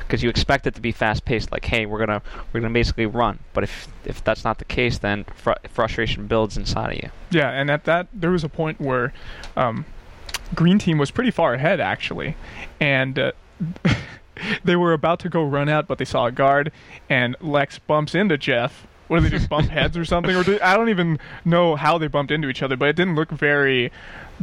[0.00, 1.52] because you expect it to be fast paced.
[1.52, 4.98] Like, hey, we're gonna we're gonna basically run, but if if that's not the case,
[4.98, 7.10] then fr- frustration builds inside of you.
[7.30, 9.12] Yeah, and at that there was a point where
[9.56, 9.84] um,
[10.54, 12.36] Green Team was pretty far ahead actually,
[12.80, 13.32] and uh,
[14.64, 16.72] they were about to go run out, but they saw a guard,
[17.08, 18.86] and Lex bumps into Jeff.
[19.08, 19.48] What did they do?
[19.48, 20.36] Bump heads or something?
[20.36, 23.30] Or I don't even know how they bumped into each other, but it didn't look
[23.30, 23.90] very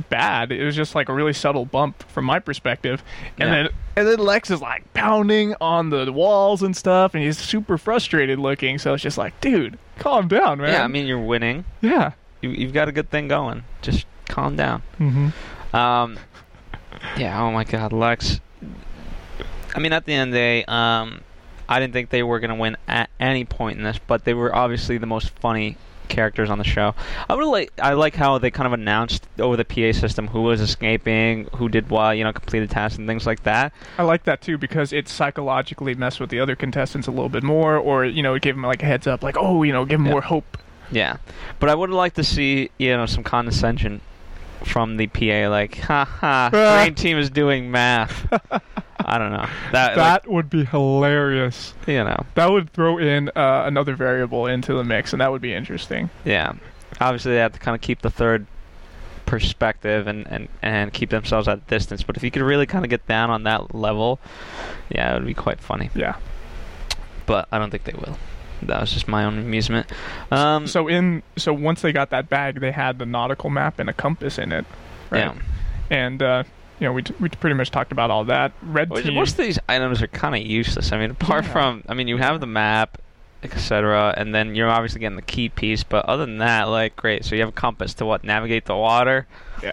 [0.09, 0.51] bad.
[0.51, 3.03] It was just like a really subtle bump from my perspective.
[3.39, 3.55] And Yeah.
[3.63, 7.77] then and then Lex is like pounding on the walls and stuff, and he's super
[7.77, 8.77] frustrated looking.
[8.77, 10.73] So it's just like, dude, calm down, man.
[10.73, 11.65] Yeah, I mean, you're winning.
[11.81, 12.11] yeah.
[12.41, 13.63] You, you've got a good thing going.
[13.81, 14.83] Just calm down.
[14.99, 15.75] Mm-hmm.
[15.75, 16.19] Um,
[17.17, 17.41] yeah.
[17.41, 18.39] Oh my God, Lex.
[19.75, 21.21] I mean, at the end of the day, um,
[21.67, 24.33] I didn't think they were going to win at any point in this, but they
[24.35, 25.77] were obviously the most funny
[26.07, 26.95] characters on the show.
[27.29, 30.41] I really like I like how they kind of announced over the PA system who
[30.43, 33.73] was escaping, who did what, you know, completed tasks and things like that.
[33.97, 37.43] I like that too because it psychologically messed with the other contestants a little bit
[37.43, 39.85] more, or you know, it gave them like a heads up, like oh, you know,
[39.85, 40.11] give them Yeah.
[40.11, 40.57] more hope.
[40.91, 41.17] Yeah,
[41.59, 43.99] but I would like to see you know some condescension
[44.63, 46.49] from the PA, like, ha ha,
[46.83, 48.25] green team is doing math.
[49.07, 51.73] I don't know that, That would be hilarious.
[51.87, 55.41] you know, That would throw in uh, another variable into the mix, and that would
[55.41, 56.09] be interesting.
[56.25, 56.53] yeah.
[56.99, 58.47] Obviously, they have to kind of keep the third
[59.25, 62.01] perspective and, and, and keep themselves at distance.
[62.03, 64.19] But if you could really kind of get down on that level,
[64.89, 65.89] yeah, it would be quite funny.
[65.93, 66.15] Yeah.
[67.25, 68.17] But I don't think they will.
[68.63, 69.91] That was just my own amusement.
[70.31, 73.89] Um, So in so once they got that bag, they had the nautical map and
[73.89, 74.65] a compass in it,
[75.11, 75.19] right?
[75.19, 75.33] yeah.
[75.91, 76.43] And uh,
[76.79, 78.51] you know, we t- we pretty much talked about all that.
[78.61, 79.13] Red Most team.
[79.15, 80.91] most of these items are kind of useless.
[80.91, 81.51] I mean, apart Yeah.
[81.51, 82.97] from, I mean, you have the map,
[83.43, 85.83] etc., and then you're obviously getting the key piece.
[85.83, 87.25] But other than that, like, great.
[87.25, 89.27] So you have a compass to what navigate the water.
[89.63, 89.71] Yeah.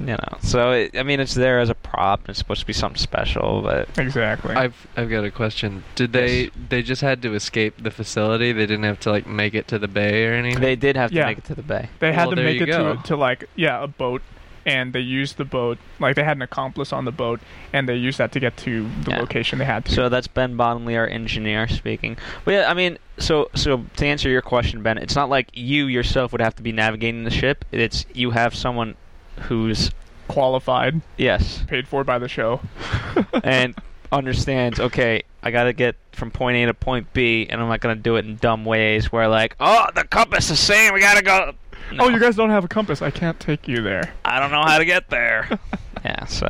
[0.00, 2.28] You know, so it, I mean, it's there as a prop.
[2.28, 4.52] It's supposed to be something special, but exactly.
[4.52, 5.84] I've I've got a question.
[5.94, 6.50] Did they Yes.
[6.68, 8.50] they just had to escape the facility?
[8.50, 10.60] They didn't have to like make it to the bay or anything.
[10.60, 11.26] they did have to Yeah.
[11.26, 11.90] make it to the bay.
[12.00, 12.96] they had Well, to make it go.
[12.96, 14.20] to to like yeah a boat,
[14.66, 17.40] and they used the boat like they had an accomplice on the boat,
[17.72, 19.20] and they used that to get to the Yeah.
[19.20, 19.92] location they had to.
[19.92, 22.16] So that's Ben Bottomley, our engineer, speaking.
[22.44, 25.86] But yeah, I mean, so so to answer your question, Ben, it's not like you
[25.86, 27.64] yourself would have to be navigating the ship.
[27.72, 28.94] It's you have someone
[29.42, 29.90] who's
[30.28, 32.60] qualified, yes paid for by the show.
[33.44, 33.74] and
[34.12, 34.80] understands.
[34.80, 37.94] Okay, I got to get from point A to point B, and I'm not gonna
[37.96, 41.52] do it in dumb ways where like, oh, the compass is saying we gotta go.
[41.92, 43.02] No, Oh, you guys don't have a compass.
[43.02, 44.12] I can't take you there.
[44.24, 45.58] I don't know how to get there.
[46.04, 46.48] yeah, so.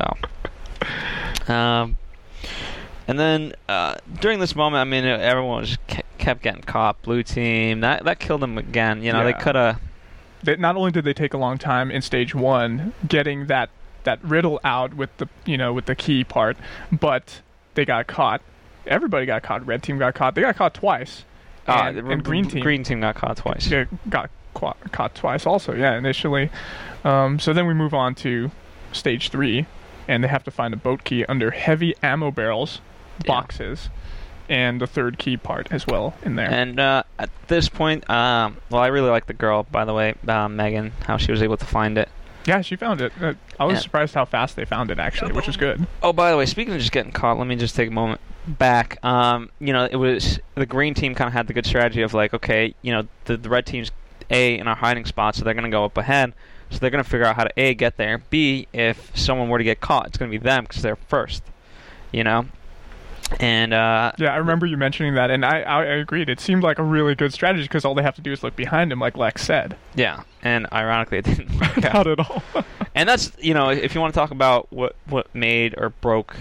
[1.47, 1.97] Um,
[3.07, 7.01] and then uh, during this moment, I mean, uh, everyone was ke- kept getting caught.
[7.03, 9.03] Blue team that that killed them again.
[9.03, 9.79] You know, they could have.
[10.59, 13.69] Not only did they take a long time in stage one getting that
[14.03, 16.57] that riddle out with the you know with the key part,
[16.91, 17.41] but
[17.75, 18.41] they got caught.
[18.87, 19.65] Everybody got caught.
[19.65, 20.35] Red team got caught.
[20.35, 21.25] They got caught twice.
[21.67, 23.67] And, and green team Green team got caught twice.
[23.71, 25.75] yeah, got qua- caught twice also.
[25.75, 26.49] Yeah, initially.
[27.03, 28.49] Um, so then we move on to
[28.91, 29.67] stage three,
[30.07, 32.81] and they have to find a boat key under heavy ammo barrels,
[33.23, 33.27] Yeah.
[33.27, 33.89] boxes,
[34.49, 36.49] and the third key part as well in there.
[36.49, 40.15] And uh, at this point, um, well, I really like the girl, by the way,
[40.27, 42.09] uh, Megan, how she was able to find it.
[42.45, 43.11] yeah, she found it.
[43.21, 43.81] Uh, I was Yeah.
[43.81, 45.85] surprised how fast they found it actually, which is good.
[46.03, 48.21] Oh, by the way, speaking of just getting caught, let me just take a moment
[48.47, 49.03] back.
[49.03, 52.13] Um, you know, it was the green team kind of had the good strategy of
[52.13, 53.91] like, okay, you know, the, the red team's
[54.29, 56.33] A in our hiding spot, so they're going to go up ahead.
[56.71, 58.17] So they're going to figure out how to A, get there.
[58.29, 61.43] B, if someone were to get caught, it's going to be them because they're first.
[62.11, 62.45] You know?
[63.39, 66.29] And, uh, Yeah, I remember you mentioning that, and I, I agreed.
[66.29, 68.55] It seemed like a really good strategy because all they have to do is look
[68.55, 69.75] behind him, like Lex said.
[69.95, 70.23] yeah.
[70.43, 72.05] And ironically, it didn't work out.
[72.07, 72.43] At all.
[72.93, 76.37] And that's, you know, if you want to talk about what, what made or broke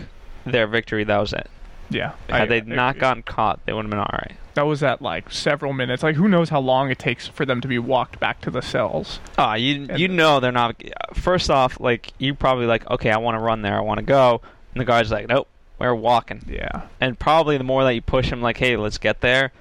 [0.47, 1.51] their victory, that was it.
[1.91, 2.13] yeah.
[2.29, 3.01] Had I- they I not agree.
[3.01, 4.35] gotten caught, they would have been all right.
[4.55, 6.03] That was at like several minutes.
[6.03, 8.63] Like who knows how long it takes for them to be walked back to the
[8.63, 9.19] cells.
[9.39, 10.81] Ah, you And- you know they're not.
[11.15, 14.05] First off, like you probably like, okay, I want to run there, I want to
[14.07, 14.41] go,
[14.73, 16.45] and the guard's like, nope, we're walking.
[16.49, 16.83] Yeah.
[17.01, 19.53] And probably the more that you push him, like, hey, let's get there,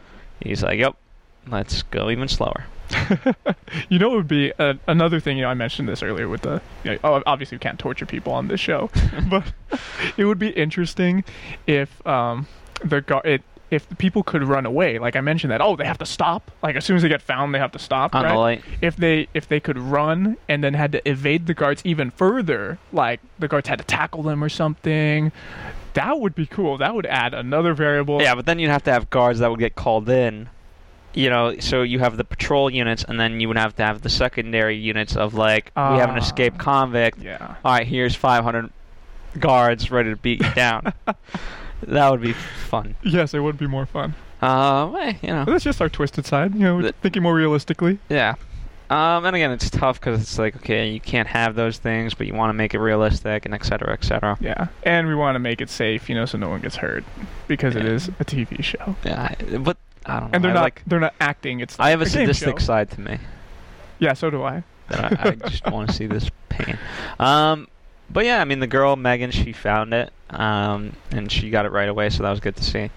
[0.42, 0.96] he's like, yep,
[1.48, 2.66] let's go even slower.
[3.90, 5.38] You know, it would be a, another thing.
[5.38, 6.62] You know, I mentioned this earlier with the.
[6.84, 8.92] You know, oh, obviously, we can't torture people on this show,
[9.30, 9.52] but
[10.18, 11.24] it would be interesting
[11.66, 12.48] if um
[12.84, 13.42] the guard it
[13.74, 15.00] if the people could run away.
[15.00, 15.60] Like I mentioned that.
[15.62, 16.52] Oh, they have to stop.
[16.62, 18.14] Like as soon as they get found, they have to stop.
[18.16, 18.36] On the right?
[18.38, 18.64] light.
[18.82, 22.78] If they if they could run and then had to evade the guards even further,
[22.92, 25.32] like the guards had to tackle them or something.
[25.96, 26.78] That would be cool.
[26.78, 28.22] That would add another variable.
[28.22, 30.50] Yeah, but then you'd have to have guards that would get called in.
[31.16, 34.02] You know, so you have the patrol units, and then you would have to have
[34.02, 36.18] the secondary units of like, we have an Ah.
[36.18, 37.20] escaped convict.
[37.20, 37.56] Yeah.
[37.64, 38.72] All right, here's 500
[39.40, 40.92] guards ready to beat you down.
[41.88, 42.96] that would be fun.
[43.04, 44.16] Yes, it would be more fun.
[44.42, 46.54] Uh, you know, But that's just our twisted side.
[46.56, 48.00] You know, thinking more realistically.
[48.10, 48.36] yeah.
[48.90, 52.28] Um, and again, it's tough because it's like, okay, you can't have those things, but
[52.28, 54.38] you want to make it realistic and et cetera, et cetera.
[54.40, 57.04] Yeah, and we want to make it safe, you know, so no one gets hurt
[57.48, 57.92] because it Yeah.
[57.92, 60.36] is a TV show, Yeah, but I don't know.
[60.36, 60.84] and they're I not like.
[60.86, 61.60] they're not acting.
[61.62, 62.66] It's I have a a sadistic show.
[62.66, 63.18] side to me.
[63.98, 64.64] Yeah, so do I.
[64.92, 66.78] I, I just want to see this pain.
[67.20, 67.68] Um,
[68.10, 71.72] but yeah, I mean, the girl Megan, she found it, um, and she got it
[71.72, 72.90] right away, so that was good to see.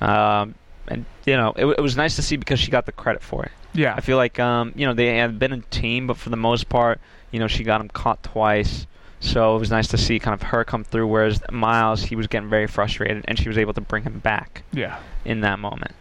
[0.00, 0.54] Um,
[0.88, 3.44] and you know, it, it was nice to see because she got the credit for
[3.44, 3.52] it.
[3.72, 6.36] Yeah, I feel like um, you know they had been a team, but for the
[6.36, 8.86] most part, you know, she got him caught twice.
[9.20, 12.26] So it was nice to see kind of her come through, whereas Miles, he was
[12.26, 14.98] getting very frustrated, and she was able to bring him back yeah.
[15.24, 15.92] in that moment.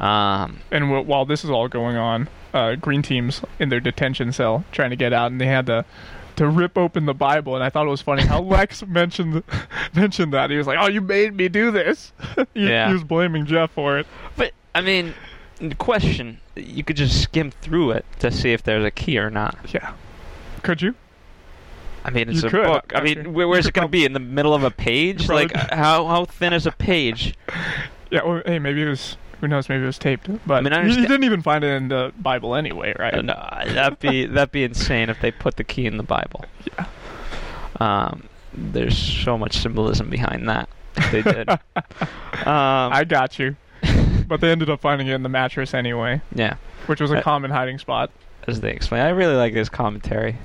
[0.00, 4.32] Um, And w- while this is all going on, uh, Green Team's in their detention
[4.32, 5.84] cell trying to get out, and they had to
[6.40, 7.54] to rip open the Bible.
[7.54, 9.42] And I thought it was funny how Lex mentioned
[9.94, 12.12] mentioned that he was like, "Oh, you made me do this."
[12.54, 12.88] he, Yeah.
[12.88, 14.06] he was blaming Jeff for it.
[14.36, 15.14] But I mean,
[15.58, 19.28] the question you could just skim through it to see if there's a key or
[19.30, 19.56] not.
[19.72, 19.92] Yeah,
[20.62, 20.94] could you?
[22.02, 22.92] I mean, it's You a could, book.
[22.94, 25.28] I mean, where, where's it going to be in the middle of a page?
[25.28, 27.34] Like, how how thin is a page?
[28.10, 28.20] Yeah.
[28.20, 29.18] Or hey, maybe it was.
[29.40, 29.68] Who knows?
[29.68, 30.28] Maybe it was taped.
[30.46, 33.24] But I mean, I you- didn't even find it in the Bible anyway, right?
[33.24, 33.34] No,
[33.66, 36.44] that'd be that'd be insane if they put the key in the Bible.
[36.76, 36.86] Yeah.
[37.80, 40.68] Um, there's so much symbolism behind that.
[41.12, 41.48] They did.
[41.48, 41.58] um,
[42.44, 43.56] I got you.
[44.28, 47.22] but they ended up finding it in the mattress anyway, yeah, which was a Uh,
[47.22, 48.10] common hiding spot.
[48.46, 49.00] as they explain.
[49.02, 50.36] I really like this commentary.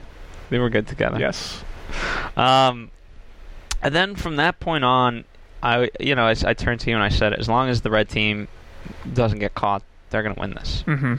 [0.49, 1.19] They were good together.
[1.19, 1.63] Yes.
[2.37, 2.91] Um,
[3.81, 5.25] and then from that point on,
[5.61, 7.89] I you know I, I turned to you and I said, as long as the
[7.89, 8.47] red team
[9.13, 10.83] doesn't get caught, they're gonna win this.
[10.87, 11.15] Mm-hmm.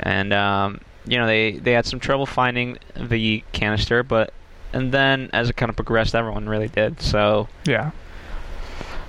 [0.00, 4.32] And um, you know they they had some trouble finding the canister, but
[4.72, 7.00] and then as it kind of progressed, everyone really did.
[7.00, 7.90] So Yeah,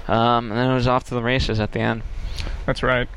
[0.08, 2.04] um, and then it was off to the races at the end.
[2.66, 3.08] that's right.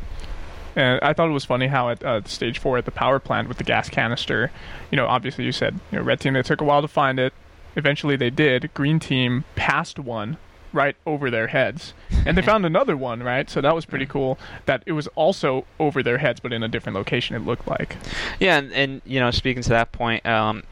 [0.76, 3.48] And I thought it was funny how at uh, stage four at the power plant
[3.48, 4.52] with the gas canister,
[4.90, 7.18] you know, obviously you said, you know, red team, they took a while to find
[7.18, 7.32] it.
[7.74, 8.72] Eventually they did.
[8.72, 10.36] Green team passed one
[10.72, 11.94] right over their heads.
[12.26, 13.48] And they found another one, right?
[13.50, 16.68] So that was pretty cool that it was also over their heads, but in a
[16.68, 17.96] different location, it looked like.
[18.38, 20.62] Yeah, and, and you know, speaking to that point, um,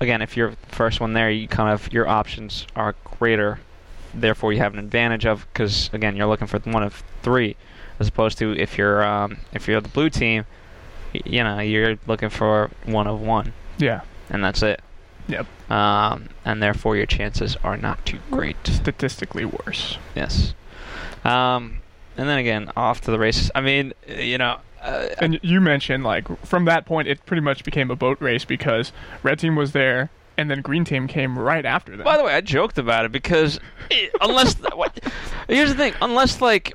[0.00, 3.60] again, if you're the first one there, you kind of your options are greater.
[4.12, 7.56] Therefore, you have an advantage of because again, you're looking for one of three,
[7.98, 10.44] as opposed to if you're um, if you're the blue team,
[11.12, 14.02] y- you know, you're looking for one of one, Yeah.
[14.30, 14.80] and that's it.
[15.28, 15.46] Yep.
[15.70, 18.56] Um, and therefore, your chances are not too great.
[18.66, 19.98] Statistically worse.
[20.14, 20.54] Yes.
[21.24, 21.78] Um,
[22.16, 23.50] and then again, off to the races.
[23.54, 24.58] I mean, you know.
[24.82, 28.44] Uh, And you mentioned like from that point, it pretty much became a boat race
[28.44, 32.04] because red team was there, and then green team came right after them.
[32.04, 33.58] By the way, I joked about it because
[34.20, 35.00] unless what,
[35.48, 36.74] here's the thing, unless like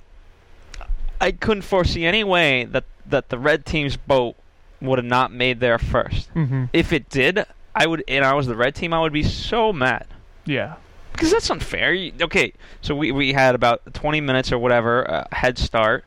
[1.21, 4.35] I couldn't foresee any way that that the red team's boat
[4.81, 6.33] would have not made there first.
[6.33, 6.65] Mm-hmm.
[6.73, 7.45] If it did,
[7.79, 10.05] I would, and I was the red team, I would be so mad
[10.45, 10.75] Yeah.
[11.13, 11.93] because that's unfair.
[11.93, 16.03] You- Okay, so we we had about 20 minutes or whatever uh, head start,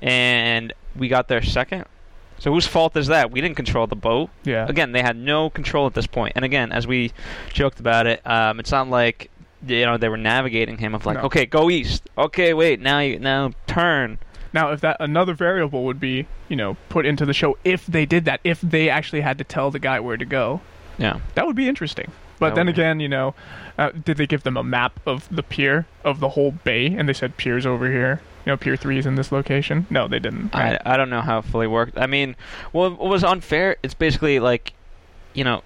[0.00, 1.84] and we got there second.
[2.38, 3.32] So whose fault is that?
[3.32, 4.66] We didn't control the boat Yeah.
[4.68, 6.34] again, they had no control at this point.
[6.36, 7.12] And again, as we
[7.52, 9.30] joked about it, um, it's not like
[9.66, 11.24] you know they were navigating him of like, No.
[11.24, 12.08] okay, go east.
[12.16, 14.18] Okay, wait, now you now turn.
[14.52, 18.06] Now, if that another variable would be, you know, put into the show if they
[18.06, 20.60] did that, if they actually had to tell the guy where to go,
[20.98, 22.10] Yeah, that would be interesting.
[22.38, 23.34] But That then again, you know,
[23.78, 27.08] uh, did they give them a map of the pier of the whole bay, and
[27.08, 28.20] they said piers over here?
[28.44, 29.86] You know, pier three is in this location.
[29.90, 30.54] No, they didn't.
[30.54, 31.98] I, I don't know how it fully worked.
[31.98, 32.36] I mean,
[32.72, 33.76] well, what was unfair?
[33.82, 34.72] It's basically like,
[35.34, 35.62] you know,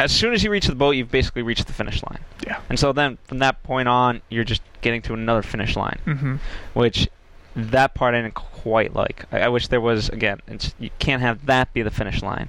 [0.00, 2.18] as soon as you reach the boat, you've basically reached the finish line.
[2.44, 2.60] Yeah.
[2.68, 5.98] And so then from that point on, you're just getting to another finish line.
[6.06, 6.36] mm-hmm.
[6.74, 7.08] which
[7.54, 9.24] that part I didn't quite like.
[9.32, 10.40] I, I wish there was again.
[10.48, 12.48] It's, you can't have that be the finish line,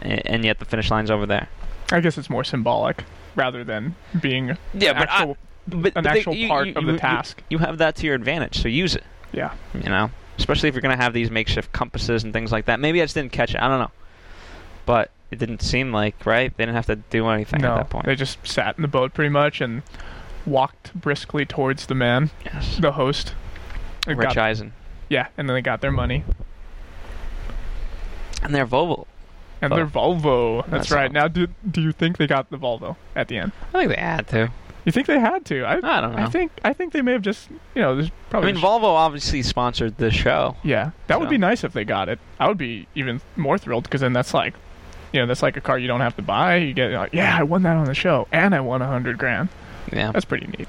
[0.00, 1.48] and, and yet the finish line's over there.
[1.92, 3.04] I guess it's more symbolic
[3.36, 5.34] rather than being Yeah, but I-
[5.66, 7.42] But an thing- actual you- part you- of you- the task.
[7.48, 9.04] You, have that to your advantage, so use it.
[9.32, 9.52] yeah.
[9.74, 10.10] You know.
[10.38, 12.80] especially if you're going to have these makeshift compasses and things like that.
[12.80, 13.60] Maybe I just didn't catch it.
[13.60, 13.90] I don't know,
[14.86, 16.50] but it didn't seem like right.
[16.56, 18.06] They didn't have to do anything no, at that point.
[18.06, 19.82] they just sat in the boat pretty much and
[20.46, 22.78] walked briskly towards the man, yes.
[22.78, 23.34] the host.
[24.06, 24.72] Rich got- Eisen
[25.10, 26.24] yeah, and then they got their money
[28.42, 29.06] and their Volvo.
[29.60, 30.66] And their Volvo.
[30.68, 31.10] That's, right.
[31.10, 33.52] Now, do do you think they got the Volvo at the end?
[33.74, 34.50] I think they had to.
[34.84, 35.62] You think they had to?
[35.64, 36.22] I, I don't know.
[36.22, 38.50] I think I think they may have just you know there's probably.
[38.50, 40.56] I mean, Volvo obviously sponsored the show.
[40.62, 42.18] Yeah, that would be nice if they got it.
[42.38, 44.54] I would be even more thrilled because then that's like,
[45.12, 46.56] you know, that's like a car you don't have to buy.
[46.56, 49.18] You get like, yeah, I won that on the show, and I won a hundred
[49.18, 49.50] grand.
[49.92, 50.68] Yeah, That's pretty neat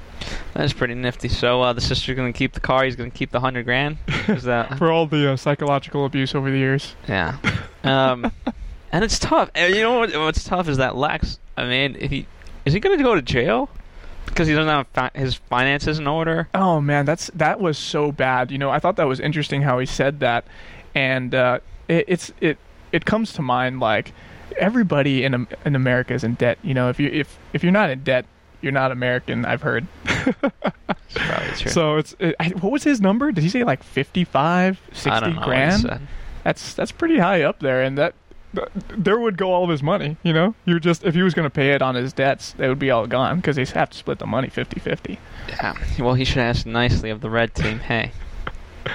[0.54, 1.30] that's pretty nifty.
[1.30, 2.84] So uh, the sister's going to keep the car.
[2.84, 3.98] He's going to keep the hundred grand.
[4.28, 4.78] Is that?
[4.78, 6.96] for all the uh, psychological abuse over the years.
[7.08, 7.38] Yeah.
[7.84, 8.32] Um,
[8.92, 9.50] and it's tough.
[9.56, 11.40] And you know what, what's tough is that Lex.
[11.58, 12.28] I mean, if he
[12.66, 13.70] is he going to go to jail
[14.26, 16.48] because he doesn't have fi- his finances in order?
[16.54, 18.52] Oh man, that's that was so bad.
[18.52, 20.46] You know, I thought that was interesting how he said that,
[20.96, 22.58] and uh, it, it's it
[22.92, 24.14] it comes to mind like
[24.58, 26.58] everybody in in America is in debt.
[26.64, 28.26] You know, if you if if you're not in debt,
[28.62, 29.46] you're not American.
[29.46, 29.88] I've heard.
[31.14, 31.72] It's probably true.
[31.72, 33.34] So it's it, I, what was his number?
[33.34, 35.36] Did he say like 55, 60 I don't know.
[35.36, 36.08] what he grand?
[36.44, 38.14] That's that's pretty high up there, and that.
[38.56, 40.56] Th- There would go all of his money, you know.
[40.66, 42.92] you're just if he was going to pay it on his debts, they would be
[42.92, 45.18] all gone because they have to split the money 50-50.
[45.50, 45.76] Yeah.
[46.00, 47.80] Well, he should ask nicely of the red team.
[47.80, 48.12] Hey.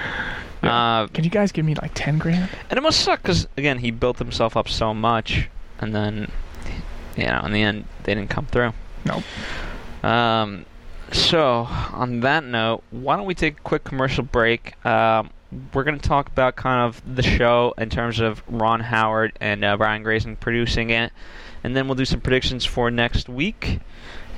[0.63, 2.49] Uh, Can you guys give me like ten grand?
[2.69, 5.47] and it must suck because again, he built himself up so much,
[5.79, 6.31] and then,
[7.15, 8.73] you know, in the end, they didn't come through.
[9.05, 9.23] Nope.
[10.03, 10.65] Um,
[11.11, 14.83] so on that note, why don't we take a quick commercial break?
[14.85, 15.29] Um,
[15.73, 19.63] we're going to talk about kind of the show in terms of Ron Howard and
[19.63, 21.11] uh, Brian Grazer producing it,
[21.63, 23.79] and then we'll do some predictions for next week,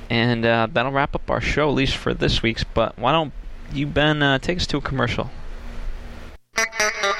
[0.09, 2.63] and uh, that'll wrap up our show at least for this week's.
[2.63, 3.33] But why don't
[3.73, 5.29] you, Ben, uh, take us to a commercial?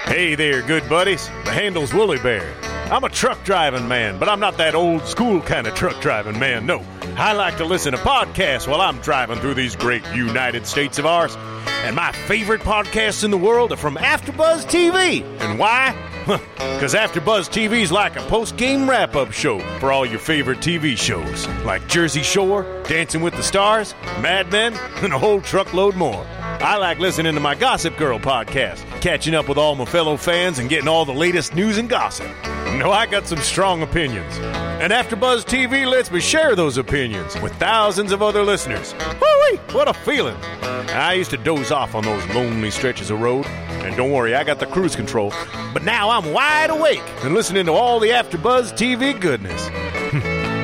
[0.06, 1.28] Hey there, good buddies.
[1.46, 2.54] The handle's Woolly Bear.
[2.92, 6.40] I'm a truck driving man, but I'm not that old school kind of truck driving
[6.40, 6.66] man.
[6.66, 6.84] No,
[7.16, 11.06] I like to listen to podcasts while I'm driving through these great United States of
[11.06, 11.38] ours.
[11.86, 15.24] And my favorite podcasts in the world are from AfterBuzz TV.
[15.42, 15.96] And why?
[16.80, 21.86] Because AfterBuzz TV's like a post-game wrap-up show for all your favorite TV shows, like
[21.90, 26.26] Jersey Shore, Dancing with the Stars, Mad Men, and a whole truckload more.
[26.62, 30.58] I like listening to my Gossip Girl podcast, catching up with all my fellow fans
[30.58, 32.28] and getting all the latest news and gossip.
[32.78, 34.38] No, I got some strong opinions.
[34.38, 38.94] And AfterBuzz TV lets me share those opinions with thousands of other listeners.
[39.20, 40.38] Woo-wee, what a feeling.
[40.62, 43.46] I used to doze off on those lonely stretches of road.
[43.46, 45.34] And don't worry, I got the cruise control.
[45.74, 49.68] But now I'm wide awake and listening to all the AfterBuzz TV goodness.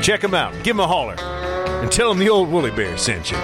[0.06, 0.54] Check them out.
[0.64, 1.16] Give them a holler.
[1.20, 3.38] And tell them the old Woolly Bear sent you.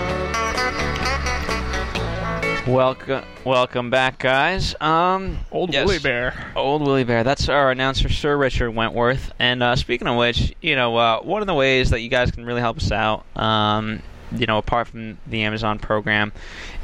[2.67, 4.75] Welcome, welcome back, guys.
[4.79, 5.85] Um, Old yes.
[5.85, 6.51] Woolly Bear.
[6.55, 7.23] Old Willie Bear.
[7.23, 9.33] That's our announcer, Sir Richard Wentworth.
[9.39, 12.29] And uh, speaking of which, you know, uh, one of the ways that you guys
[12.29, 16.31] can really help us out, um, you know, apart from the Amazon program,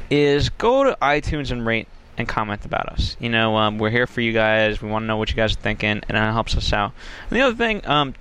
[0.09, 1.87] is go to iTunes and rate
[2.17, 3.15] and comment about us.
[3.19, 4.82] You know, um, we're here for you guys.
[4.82, 6.93] We want to know what you guys are thinking, and it helps us out.
[7.30, 8.15] And the other thing, um,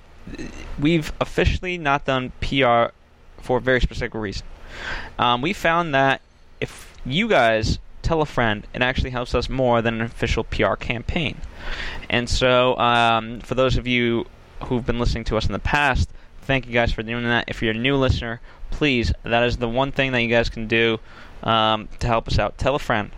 [0.79, 2.93] we've officially not done PR
[3.41, 4.45] for a very specific reason.
[5.17, 6.21] Um, we found that
[6.61, 10.75] if you guys tell a friend, it actually helps us more than an official PR
[10.75, 11.37] campaign.
[12.09, 14.25] And so, um, for those of you
[14.65, 16.09] who've been listening to us in the past,
[16.41, 17.45] thank you guys for doing that.
[17.47, 18.39] If you're a new listener,
[18.71, 20.99] please, that is the one thing that you guys can do
[21.43, 22.57] um, to help us out.
[22.57, 23.11] Tell a friend.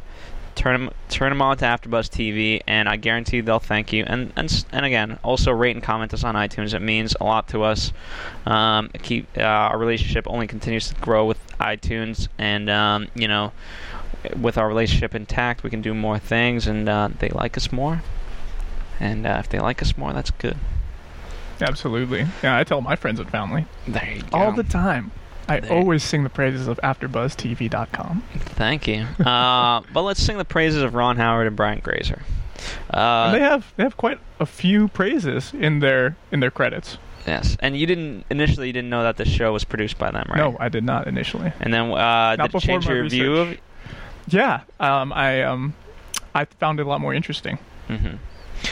[0.60, 4.04] Turn them, turn them on to AfterBuzz TV, and I guarantee they'll thank you.
[4.06, 6.74] And and and again, also rate and comment us on iTunes.
[6.74, 7.94] It means a lot to us.
[8.46, 13.54] Um, keep uh, our relationship only continues to grow with iTunes, and um, you know,
[14.38, 18.04] with our relationship intact, we can do more things, and uh, they like us more.
[19.00, 20.58] And uh, if they like us more, that's good.
[21.62, 22.28] Absolutely.
[22.44, 24.38] Yeah, I tell my friends and family There you go.
[24.38, 25.12] all the time.
[25.50, 28.24] I There- always sing the praises of AfterBuzzTV.com.
[28.40, 29.06] Thank you.
[29.26, 32.22] Uh, but let's sing the praises of Ron Howard and Brian Grazer.
[32.90, 36.98] And they Uh, have they have quite a few praises in their in their credits.
[37.26, 40.26] yes, and you didn't initially you didn't know that the show was produced by them,
[40.30, 40.38] right?
[40.38, 41.52] No, I did not initially.
[41.62, 43.48] And then uh, did it change your view of?
[43.50, 43.64] research.
[44.28, 45.74] Yeah, um, I um,
[46.36, 47.60] I found it a lot more interesting.
[47.88, 48.16] hmm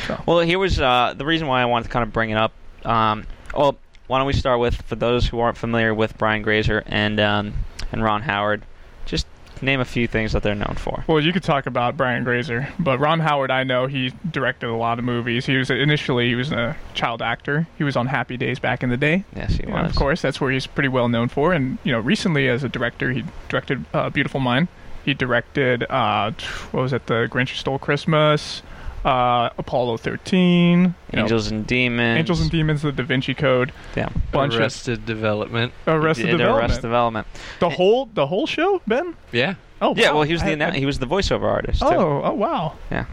[0.06, 0.22] So.
[0.26, 2.52] Well, here was uh, the reason why I wanted to kind of bring it up.
[2.86, 3.26] Um,
[3.56, 3.78] well,
[4.08, 7.54] why don't we start with for those who aren't familiar with Brian Grazer and um,
[7.92, 8.64] and Ron Howard,
[9.06, 9.28] just
[9.62, 11.04] name a few things that they're known for.
[11.08, 14.76] Well, you could talk about Brian Grazer, but Ron Howard, I know he directed a
[14.76, 15.46] lot of movies.
[15.48, 17.68] He was initially he was a child actor.
[17.78, 19.24] He was on Happy Days back in the day.
[19.36, 19.90] Yes, he And was.
[19.90, 21.54] of course, that's where he's pretty well known for.
[21.54, 24.68] And you know, recently as a director, he directed uh, Beautiful Mind.
[25.04, 26.32] He directed uh,
[26.72, 27.08] what was it?
[27.08, 28.62] The Grinch Who Stole Christmas,
[29.08, 32.20] uh, Apollo 13, you know, Angels and Demons.
[32.20, 34.10] Angels and Demons, The Da Vinci Code, Yeah.
[34.32, 35.72] bunch Arrested Development.
[35.86, 36.60] of Arrested Development.
[36.64, 37.28] Arrested Development.
[37.60, 39.16] the whole the whole show, Ben.
[39.32, 39.56] Yeah.
[39.82, 40.16] Oh Yeah, wow.
[40.16, 41.82] well, he was the I- annou- I- he was the voiceover artist.
[41.82, 41.88] Too.
[41.88, 42.74] Oh, oh wow.
[42.92, 43.06] Yeah.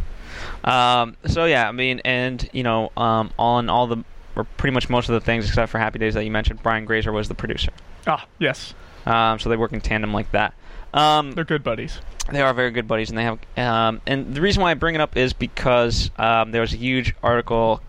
[0.64, 3.99] Um, so yeah, I mean, and you know, um, on all the
[4.36, 6.84] or pretty much most of the things except for Happy Days that you mentioned, Brian
[6.86, 7.70] Grazer was the producer.
[8.07, 8.74] Ah, yes,
[9.07, 10.55] Um, so they work in tandem like that.
[10.92, 12.01] Um, they're good buddies.
[12.31, 13.39] They are very good buddies, and they have.
[13.57, 16.77] Um, and the reason why I bring it up is because um, there was a
[16.77, 17.81] huge article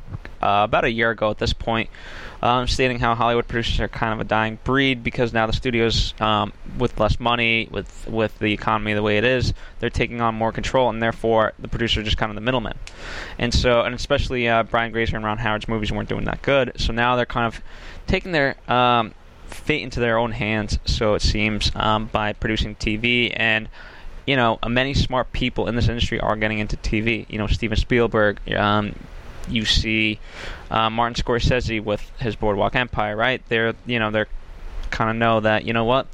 [0.41, 1.89] uh, about a year ago at this point,
[2.41, 6.13] um, stating how Hollywood producers are kind of a dying breed because now the studios,
[6.19, 10.35] um, with less money, with with the economy the way it is, they're taking on
[10.35, 12.77] more control, and therefore the producers are just kind of the middlemen.
[13.39, 16.73] And so, and especially uh, Brian Grazer and Ron Howard's movies weren't doing that good,
[16.75, 17.61] so now they're kind of
[18.05, 19.13] taking their um,
[19.47, 23.69] fate into their own hands, so it seems, um, by producing TV and
[24.25, 27.25] you know, uh, many smart people in this industry are getting into TV.
[27.29, 28.39] You know, Steven Spielberg.
[28.51, 28.95] Um,
[29.47, 30.19] you see
[30.71, 33.41] uh, Martin Scorsese with his Boardwalk Empire, right?
[33.47, 34.27] They're, you know, they're
[34.89, 36.07] kind of know that you know what,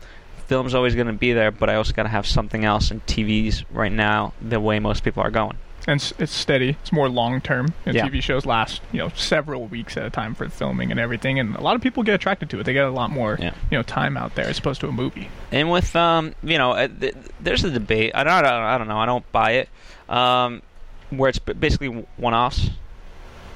[0.47, 2.91] film's always going to be there, but I also got to have something else.
[2.91, 5.57] And TV's right now the way most people are going.
[5.87, 6.77] And it's, steady.
[6.81, 7.73] It's more long term.
[7.85, 8.07] And Yeah.
[8.07, 11.39] TV shows last you know several weeks at a time for filming and everything.
[11.39, 12.63] And a lot of people get attracted to it.
[12.63, 13.53] They get a lot more Yeah.
[13.69, 15.29] you know time out there as opposed to a movie.
[15.51, 18.11] And with um, you know, uh, th- there's a debate.
[18.15, 18.97] I don't, I don't, I don't know.
[18.99, 19.69] I don't buy it.
[20.09, 20.61] Um,
[21.09, 22.69] where it's basically one-offs,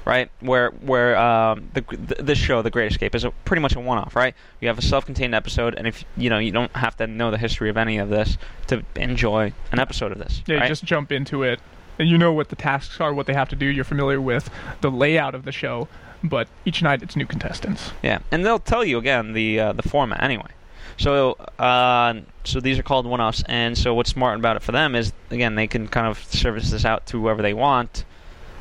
[0.04, 0.30] right?
[0.42, 3.80] Where where um, the th- this show, The Great Escape, is a, pretty much a
[3.80, 4.34] one-off, right?
[4.62, 7.38] You have a self-contained episode, and if you know, you don't have to know the
[7.38, 10.42] history of any of this to enjoy an episode of this.
[10.48, 10.64] Yeah, right?
[10.64, 11.60] you just jump into it,
[12.00, 13.66] you know what the tasks are, what they have to do.
[13.66, 14.50] You're familiar with
[14.82, 15.88] the layout of the show,
[16.24, 17.92] but each night it's new contestants.
[18.04, 20.50] Yeah, and they'll tell you again the uh, the format anyway.
[20.98, 24.96] So uh, so these are called one-offs, and so what's smart about it for them
[24.96, 28.06] is again they can kind of service this out to whoever they want,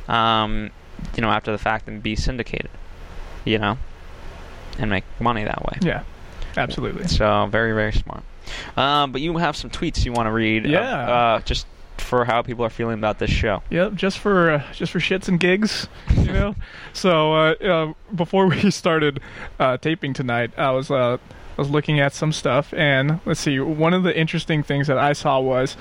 [0.07, 0.69] um,
[1.15, 2.69] you know, after the fact and be syndicated,
[3.45, 3.77] you know,
[4.77, 5.77] and make money that way.
[5.81, 6.03] Yeah,
[6.57, 7.07] absolutely.
[7.07, 8.23] So very very smart.
[8.77, 10.79] Um, but you have some tweets you want to read, uh, Yeah.
[11.09, 11.65] uh, just
[11.97, 13.61] for how people are feeling about this show.
[13.69, 16.55] Yep, just for uh, just for shits and gigs, you know.
[16.93, 19.19] so uh, uh, before we started
[19.59, 21.17] uh, taping tonight, I was uh,
[21.57, 23.59] I was looking at some stuff, and let's see.
[23.59, 25.77] One of the interesting things that I saw was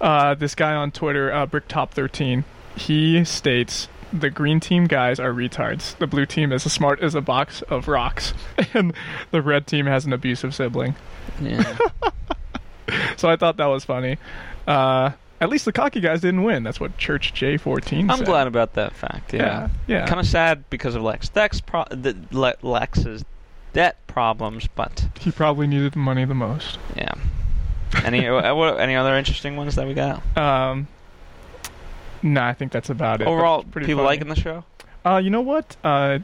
[0.00, 2.44] uh, this guy on Twitter, uh, Bricktop13.
[2.76, 3.88] He states.
[4.10, 5.94] The green team guys are retards.
[5.98, 8.32] The blue team is as smart as a box of rocks,
[8.74, 8.94] and
[9.32, 10.94] the red team has an abusive sibling.
[11.42, 11.76] Yeah.
[13.16, 14.16] So I thought that was funny.
[14.66, 15.10] Uh,
[15.40, 16.62] at least the cocky guys didn't win.
[16.62, 18.26] That's what Church J14 I'm said.
[18.26, 19.32] glad about that fact.
[19.32, 20.06] Yeah, yeah.
[20.06, 21.30] Kind of sad because of Lex.
[21.34, 23.24] Lex pro- the, Le- Lex's
[23.72, 26.78] debt problems, but He probably needed the money the most.
[26.96, 27.12] yeah.
[28.04, 30.22] Any uh, what, any other interesting ones that we got?
[30.36, 30.88] Um,
[32.22, 33.26] no, I think that's about it.
[33.28, 34.16] Overall, pretty people funny.
[34.18, 34.64] liking the show.
[35.06, 35.76] Uh, you know what?
[35.84, 36.18] Uh,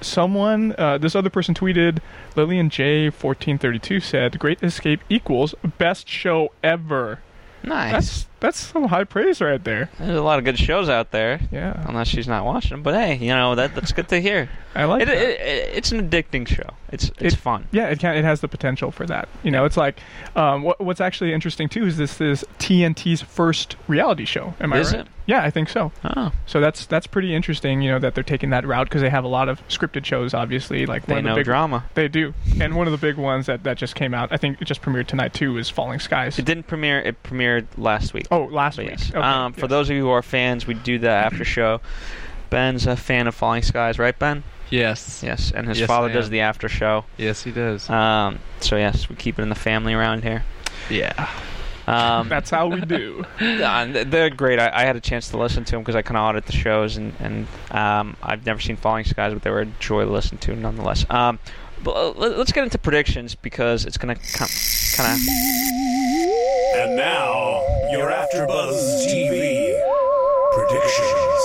[0.00, 1.98] someone, uh, this other person tweeted,
[2.36, 7.18] Lillian J fourteen thirty two said, "Great Escape equals best show ever."
[7.64, 7.92] Nice.
[7.92, 9.88] That's that's some high praise right there.
[9.98, 12.82] There's a lot of good shows out there, Yeah, unless she's not watching them.
[12.82, 14.50] But hey, you know that that's good to hear.
[14.74, 16.68] I like It, it, it, it's an addicting show.
[16.90, 17.68] It's it's It- fun.
[17.72, 18.16] Yeah, it can.
[18.16, 19.28] It has the potential for that.
[19.42, 20.00] You know, it's like
[20.36, 24.54] um, what, what's actually interesting too is this is TNT's first reality show.
[24.60, 25.00] Am I Is right?
[25.02, 25.08] it?
[25.24, 25.92] Yeah, I think so.
[26.04, 27.80] Oh, So that's that's pretty interesting.
[27.80, 30.34] You know that they're taking that route because they have a lot of scripted shows.
[30.34, 31.84] Obviously, like they one of the know big drama.
[31.94, 34.32] They do, and one of the big ones that that just came out.
[34.32, 35.58] I think it just premiered tonight too.
[35.58, 36.38] Is Falling Skies.
[36.38, 36.98] It didn't premiere.
[37.00, 38.26] It premiered last week.
[38.32, 38.98] Oh, last But week.
[38.98, 39.10] yes.
[39.10, 39.70] Okay, um, for yes.
[39.70, 41.80] those of you who are fans, we do the after show.
[42.50, 44.42] Ben's a fan of Falling Skies, right, Ben?
[44.70, 45.22] Yes.
[45.22, 47.04] Yes, and his Yes, father does the after show.
[47.18, 47.88] Yes, he does.
[47.90, 50.44] Um, so yes, we keep it in the family around here.
[50.90, 51.28] yeah.
[51.86, 53.24] Um, that's how we do.
[53.40, 54.58] uh, they're great.
[54.60, 56.52] I, I had a chance to listen to them because I kind of audit the
[56.52, 60.10] shows, and and um, I've never seen Falling Skies, but they were a joy to
[60.10, 61.04] listen to nonetheless.
[61.10, 61.38] Um,
[61.84, 64.50] but uh, let- let's get into predictions because it's gonna kind
[65.12, 65.18] of.
[66.76, 67.60] And now,
[67.90, 69.78] your AfterBuzz TV
[70.52, 71.42] predictions.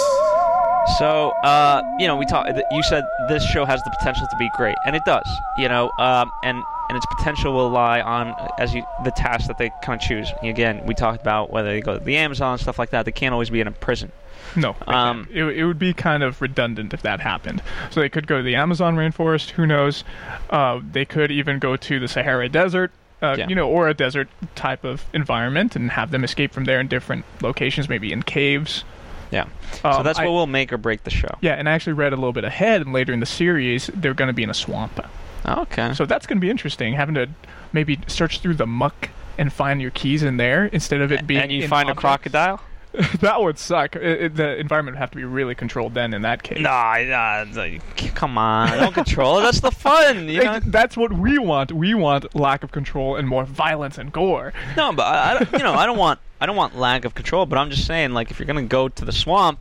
[0.98, 2.50] So, uh, you know, we talked.
[2.72, 5.28] You said this show has the potential to be great, and it does.
[5.58, 9.48] You know, um, and and its potential will lie on uh, as you the task
[9.48, 10.32] that they kind of choose.
[10.44, 13.06] Again, we talked about whether they go to the Amazon stuff like that.
[13.06, 14.12] They can't always be in a prison.
[14.56, 17.62] No, Um, it, it would be kind of redundant if that happened.
[17.92, 19.52] So they could go to the Amazon rainforest.
[19.52, 20.04] Who knows?
[20.50, 22.92] Uh, they could even go to the Sahara Desert.
[23.22, 23.48] Uh, Yeah.
[23.50, 26.88] You know, or a desert type of environment, and have them escape from there in
[26.88, 28.84] different locations, maybe in caves.
[29.32, 29.46] Yeah.
[29.82, 31.36] so Um, that's I- what will make or break the show.
[31.42, 34.14] Yeah, and I actually read a little bit ahead, and later in the series, they're
[34.14, 35.00] going to be in a swamp.
[35.48, 35.94] Oh, okay.
[35.94, 37.30] So that's going to be interesting, having to
[37.74, 41.42] maybe search through the muck and find your keys in there instead of it being
[41.42, 42.60] and you in find a crocodile?
[43.22, 43.96] that would suck.
[43.96, 46.60] It, it- the environment would have to be really controlled then in that case.
[46.60, 47.78] Nah, nah, nah,
[48.16, 49.42] come on, don't control it.
[49.44, 50.60] That's the fun, you know.
[50.66, 51.72] That's what we want.
[51.72, 54.52] We want lack of control and more violence and gore.
[54.76, 57.14] No, but I, I don't- you know, I don't want I don't want lack of
[57.14, 57.46] control.
[57.46, 59.60] But I'm just saying, like, if you're gonna go to the swamp,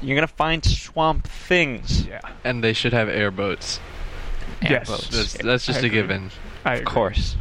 [0.00, 2.06] you're gonna find swamp things.
[2.06, 2.20] Yeah.
[2.44, 3.80] And they should have airboats.
[4.62, 4.88] Yes.
[4.90, 5.08] Airboats.
[5.08, 5.90] That's, that's just I a agree.
[6.00, 6.30] given.
[6.64, 7.36] I Of course.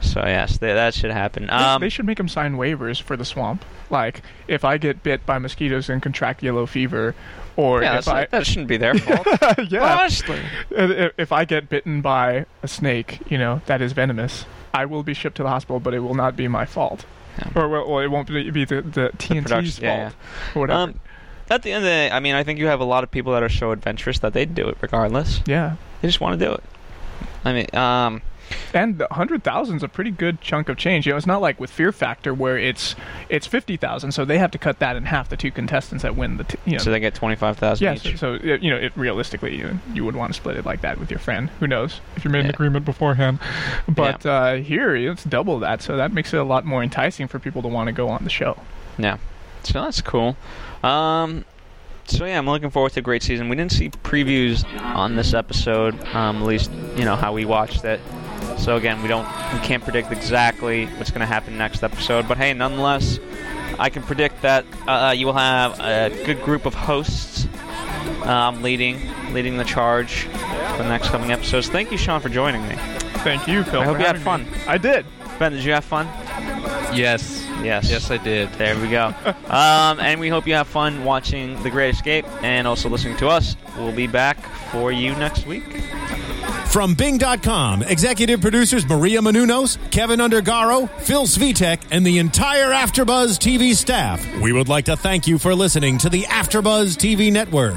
[0.00, 1.48] So yes, th- that should happen.
[1.48, 3.64] Um, they should make them sign waivers for the swamp.
[3.88, 7.14] Like, if I get bit by mosquitoes and contract yellow fever,
[7.56, 9.26] or yeah, if that's, I that shouldn't be their fault.
[9.70, 10.40] yeah, Honestly.
[10.70, 15.04] if if I get bitten by a snake, you know that is venomous, I will
[15.04, 17.04] be shipped to the hospital, but it will not be my fault,
[17.38, 17.62] Yeah.
[17.62, 20.80] or well, well, it won't be, be the, the TNT's production- yeah, fault, or whatever.
[20.80, 21.00] Um,
[21.48, 23.10] at the end of the day, I mean, I think you have a lot of
[23.12, 25.42] people that are so adventurous that they'd do it regardless.
[25.46, 26.62] yeah, They just want to do it.
[27.44, 28.22] I mean, um,
[28.74, 31.06] and the hundred thousand is a pretty good chunk of change.
[31.06, 32.94] You know, it's not like with Fear Factor where it's
[33.28, 35.28] it's fifty thousand, so they have to cut that in half.
[35.28, 37.84] The two contestants that win the t- you know so they get twenty five thousand
[37.84, 38.18] Yeah, each.
[38.18, 40.98] so, so you know, it, realistically, you, you would want to split it like that
[40.98, 41.50] with your friend.
[41.60, 43.38] Who knows if you made an agreement beforehand?
[43.88, 47.38] But uh, here, it's double that, so that makes it a lot more enticing for
[47.38, 48.58] people to want to go on the show.
[48.98, 49.18] Yeah.
[49.64, 50.36] So that's cool.
[50.82, 51.44] Um,
[52.06, 53.48] so yeah, I'm looking forward to a great season.
[53.48, 57.84] We didn't see previews on this episode, um, at least you know how we watched
[57.84, 58.00] it.
[58.58, 62.28] So again, we don't, we can't predict exactly what's going to happen next episode.
[62.28, 63.18] But hey, nonetheless,
[63.78, 67.48] I can predict that uh, you will have a good group of hosts
[68.24, 71.68] um, leading, leading the charge for the next coming episodes.
[71.68, 72.76] Thank you, Sean, for joining me.
[73.24, 73.80] Thank you, Phil.
[73.80, 74.44] I hope you had fun.
[74.44, 74.58] me.
[74.66, 75.06] I did.
[75.38, 76.06] Ben, did you have fun?
[76.94, 77.41] Yes.
[77.64, 77.90] Yes.
[77.90, 78.50] Yes, I did.
[78.54, 79.14] There we go.
[79.48, 83.28] um, and we hope you have fun watching The Great Escape and also listening to
[83.28, 83.56] us.
[83.76, 84.38] We'll be back
[84.70, 85.64] for you next week.
[86.66, 93.74] From Bing.com, executive producers Maria Menounos, Kevin Undergaro, Phil Svitek, and the entire Afterbuzz TV
[93.74, 97.76] staff, we would like to thank you for listening to the Afterbuzz TV network.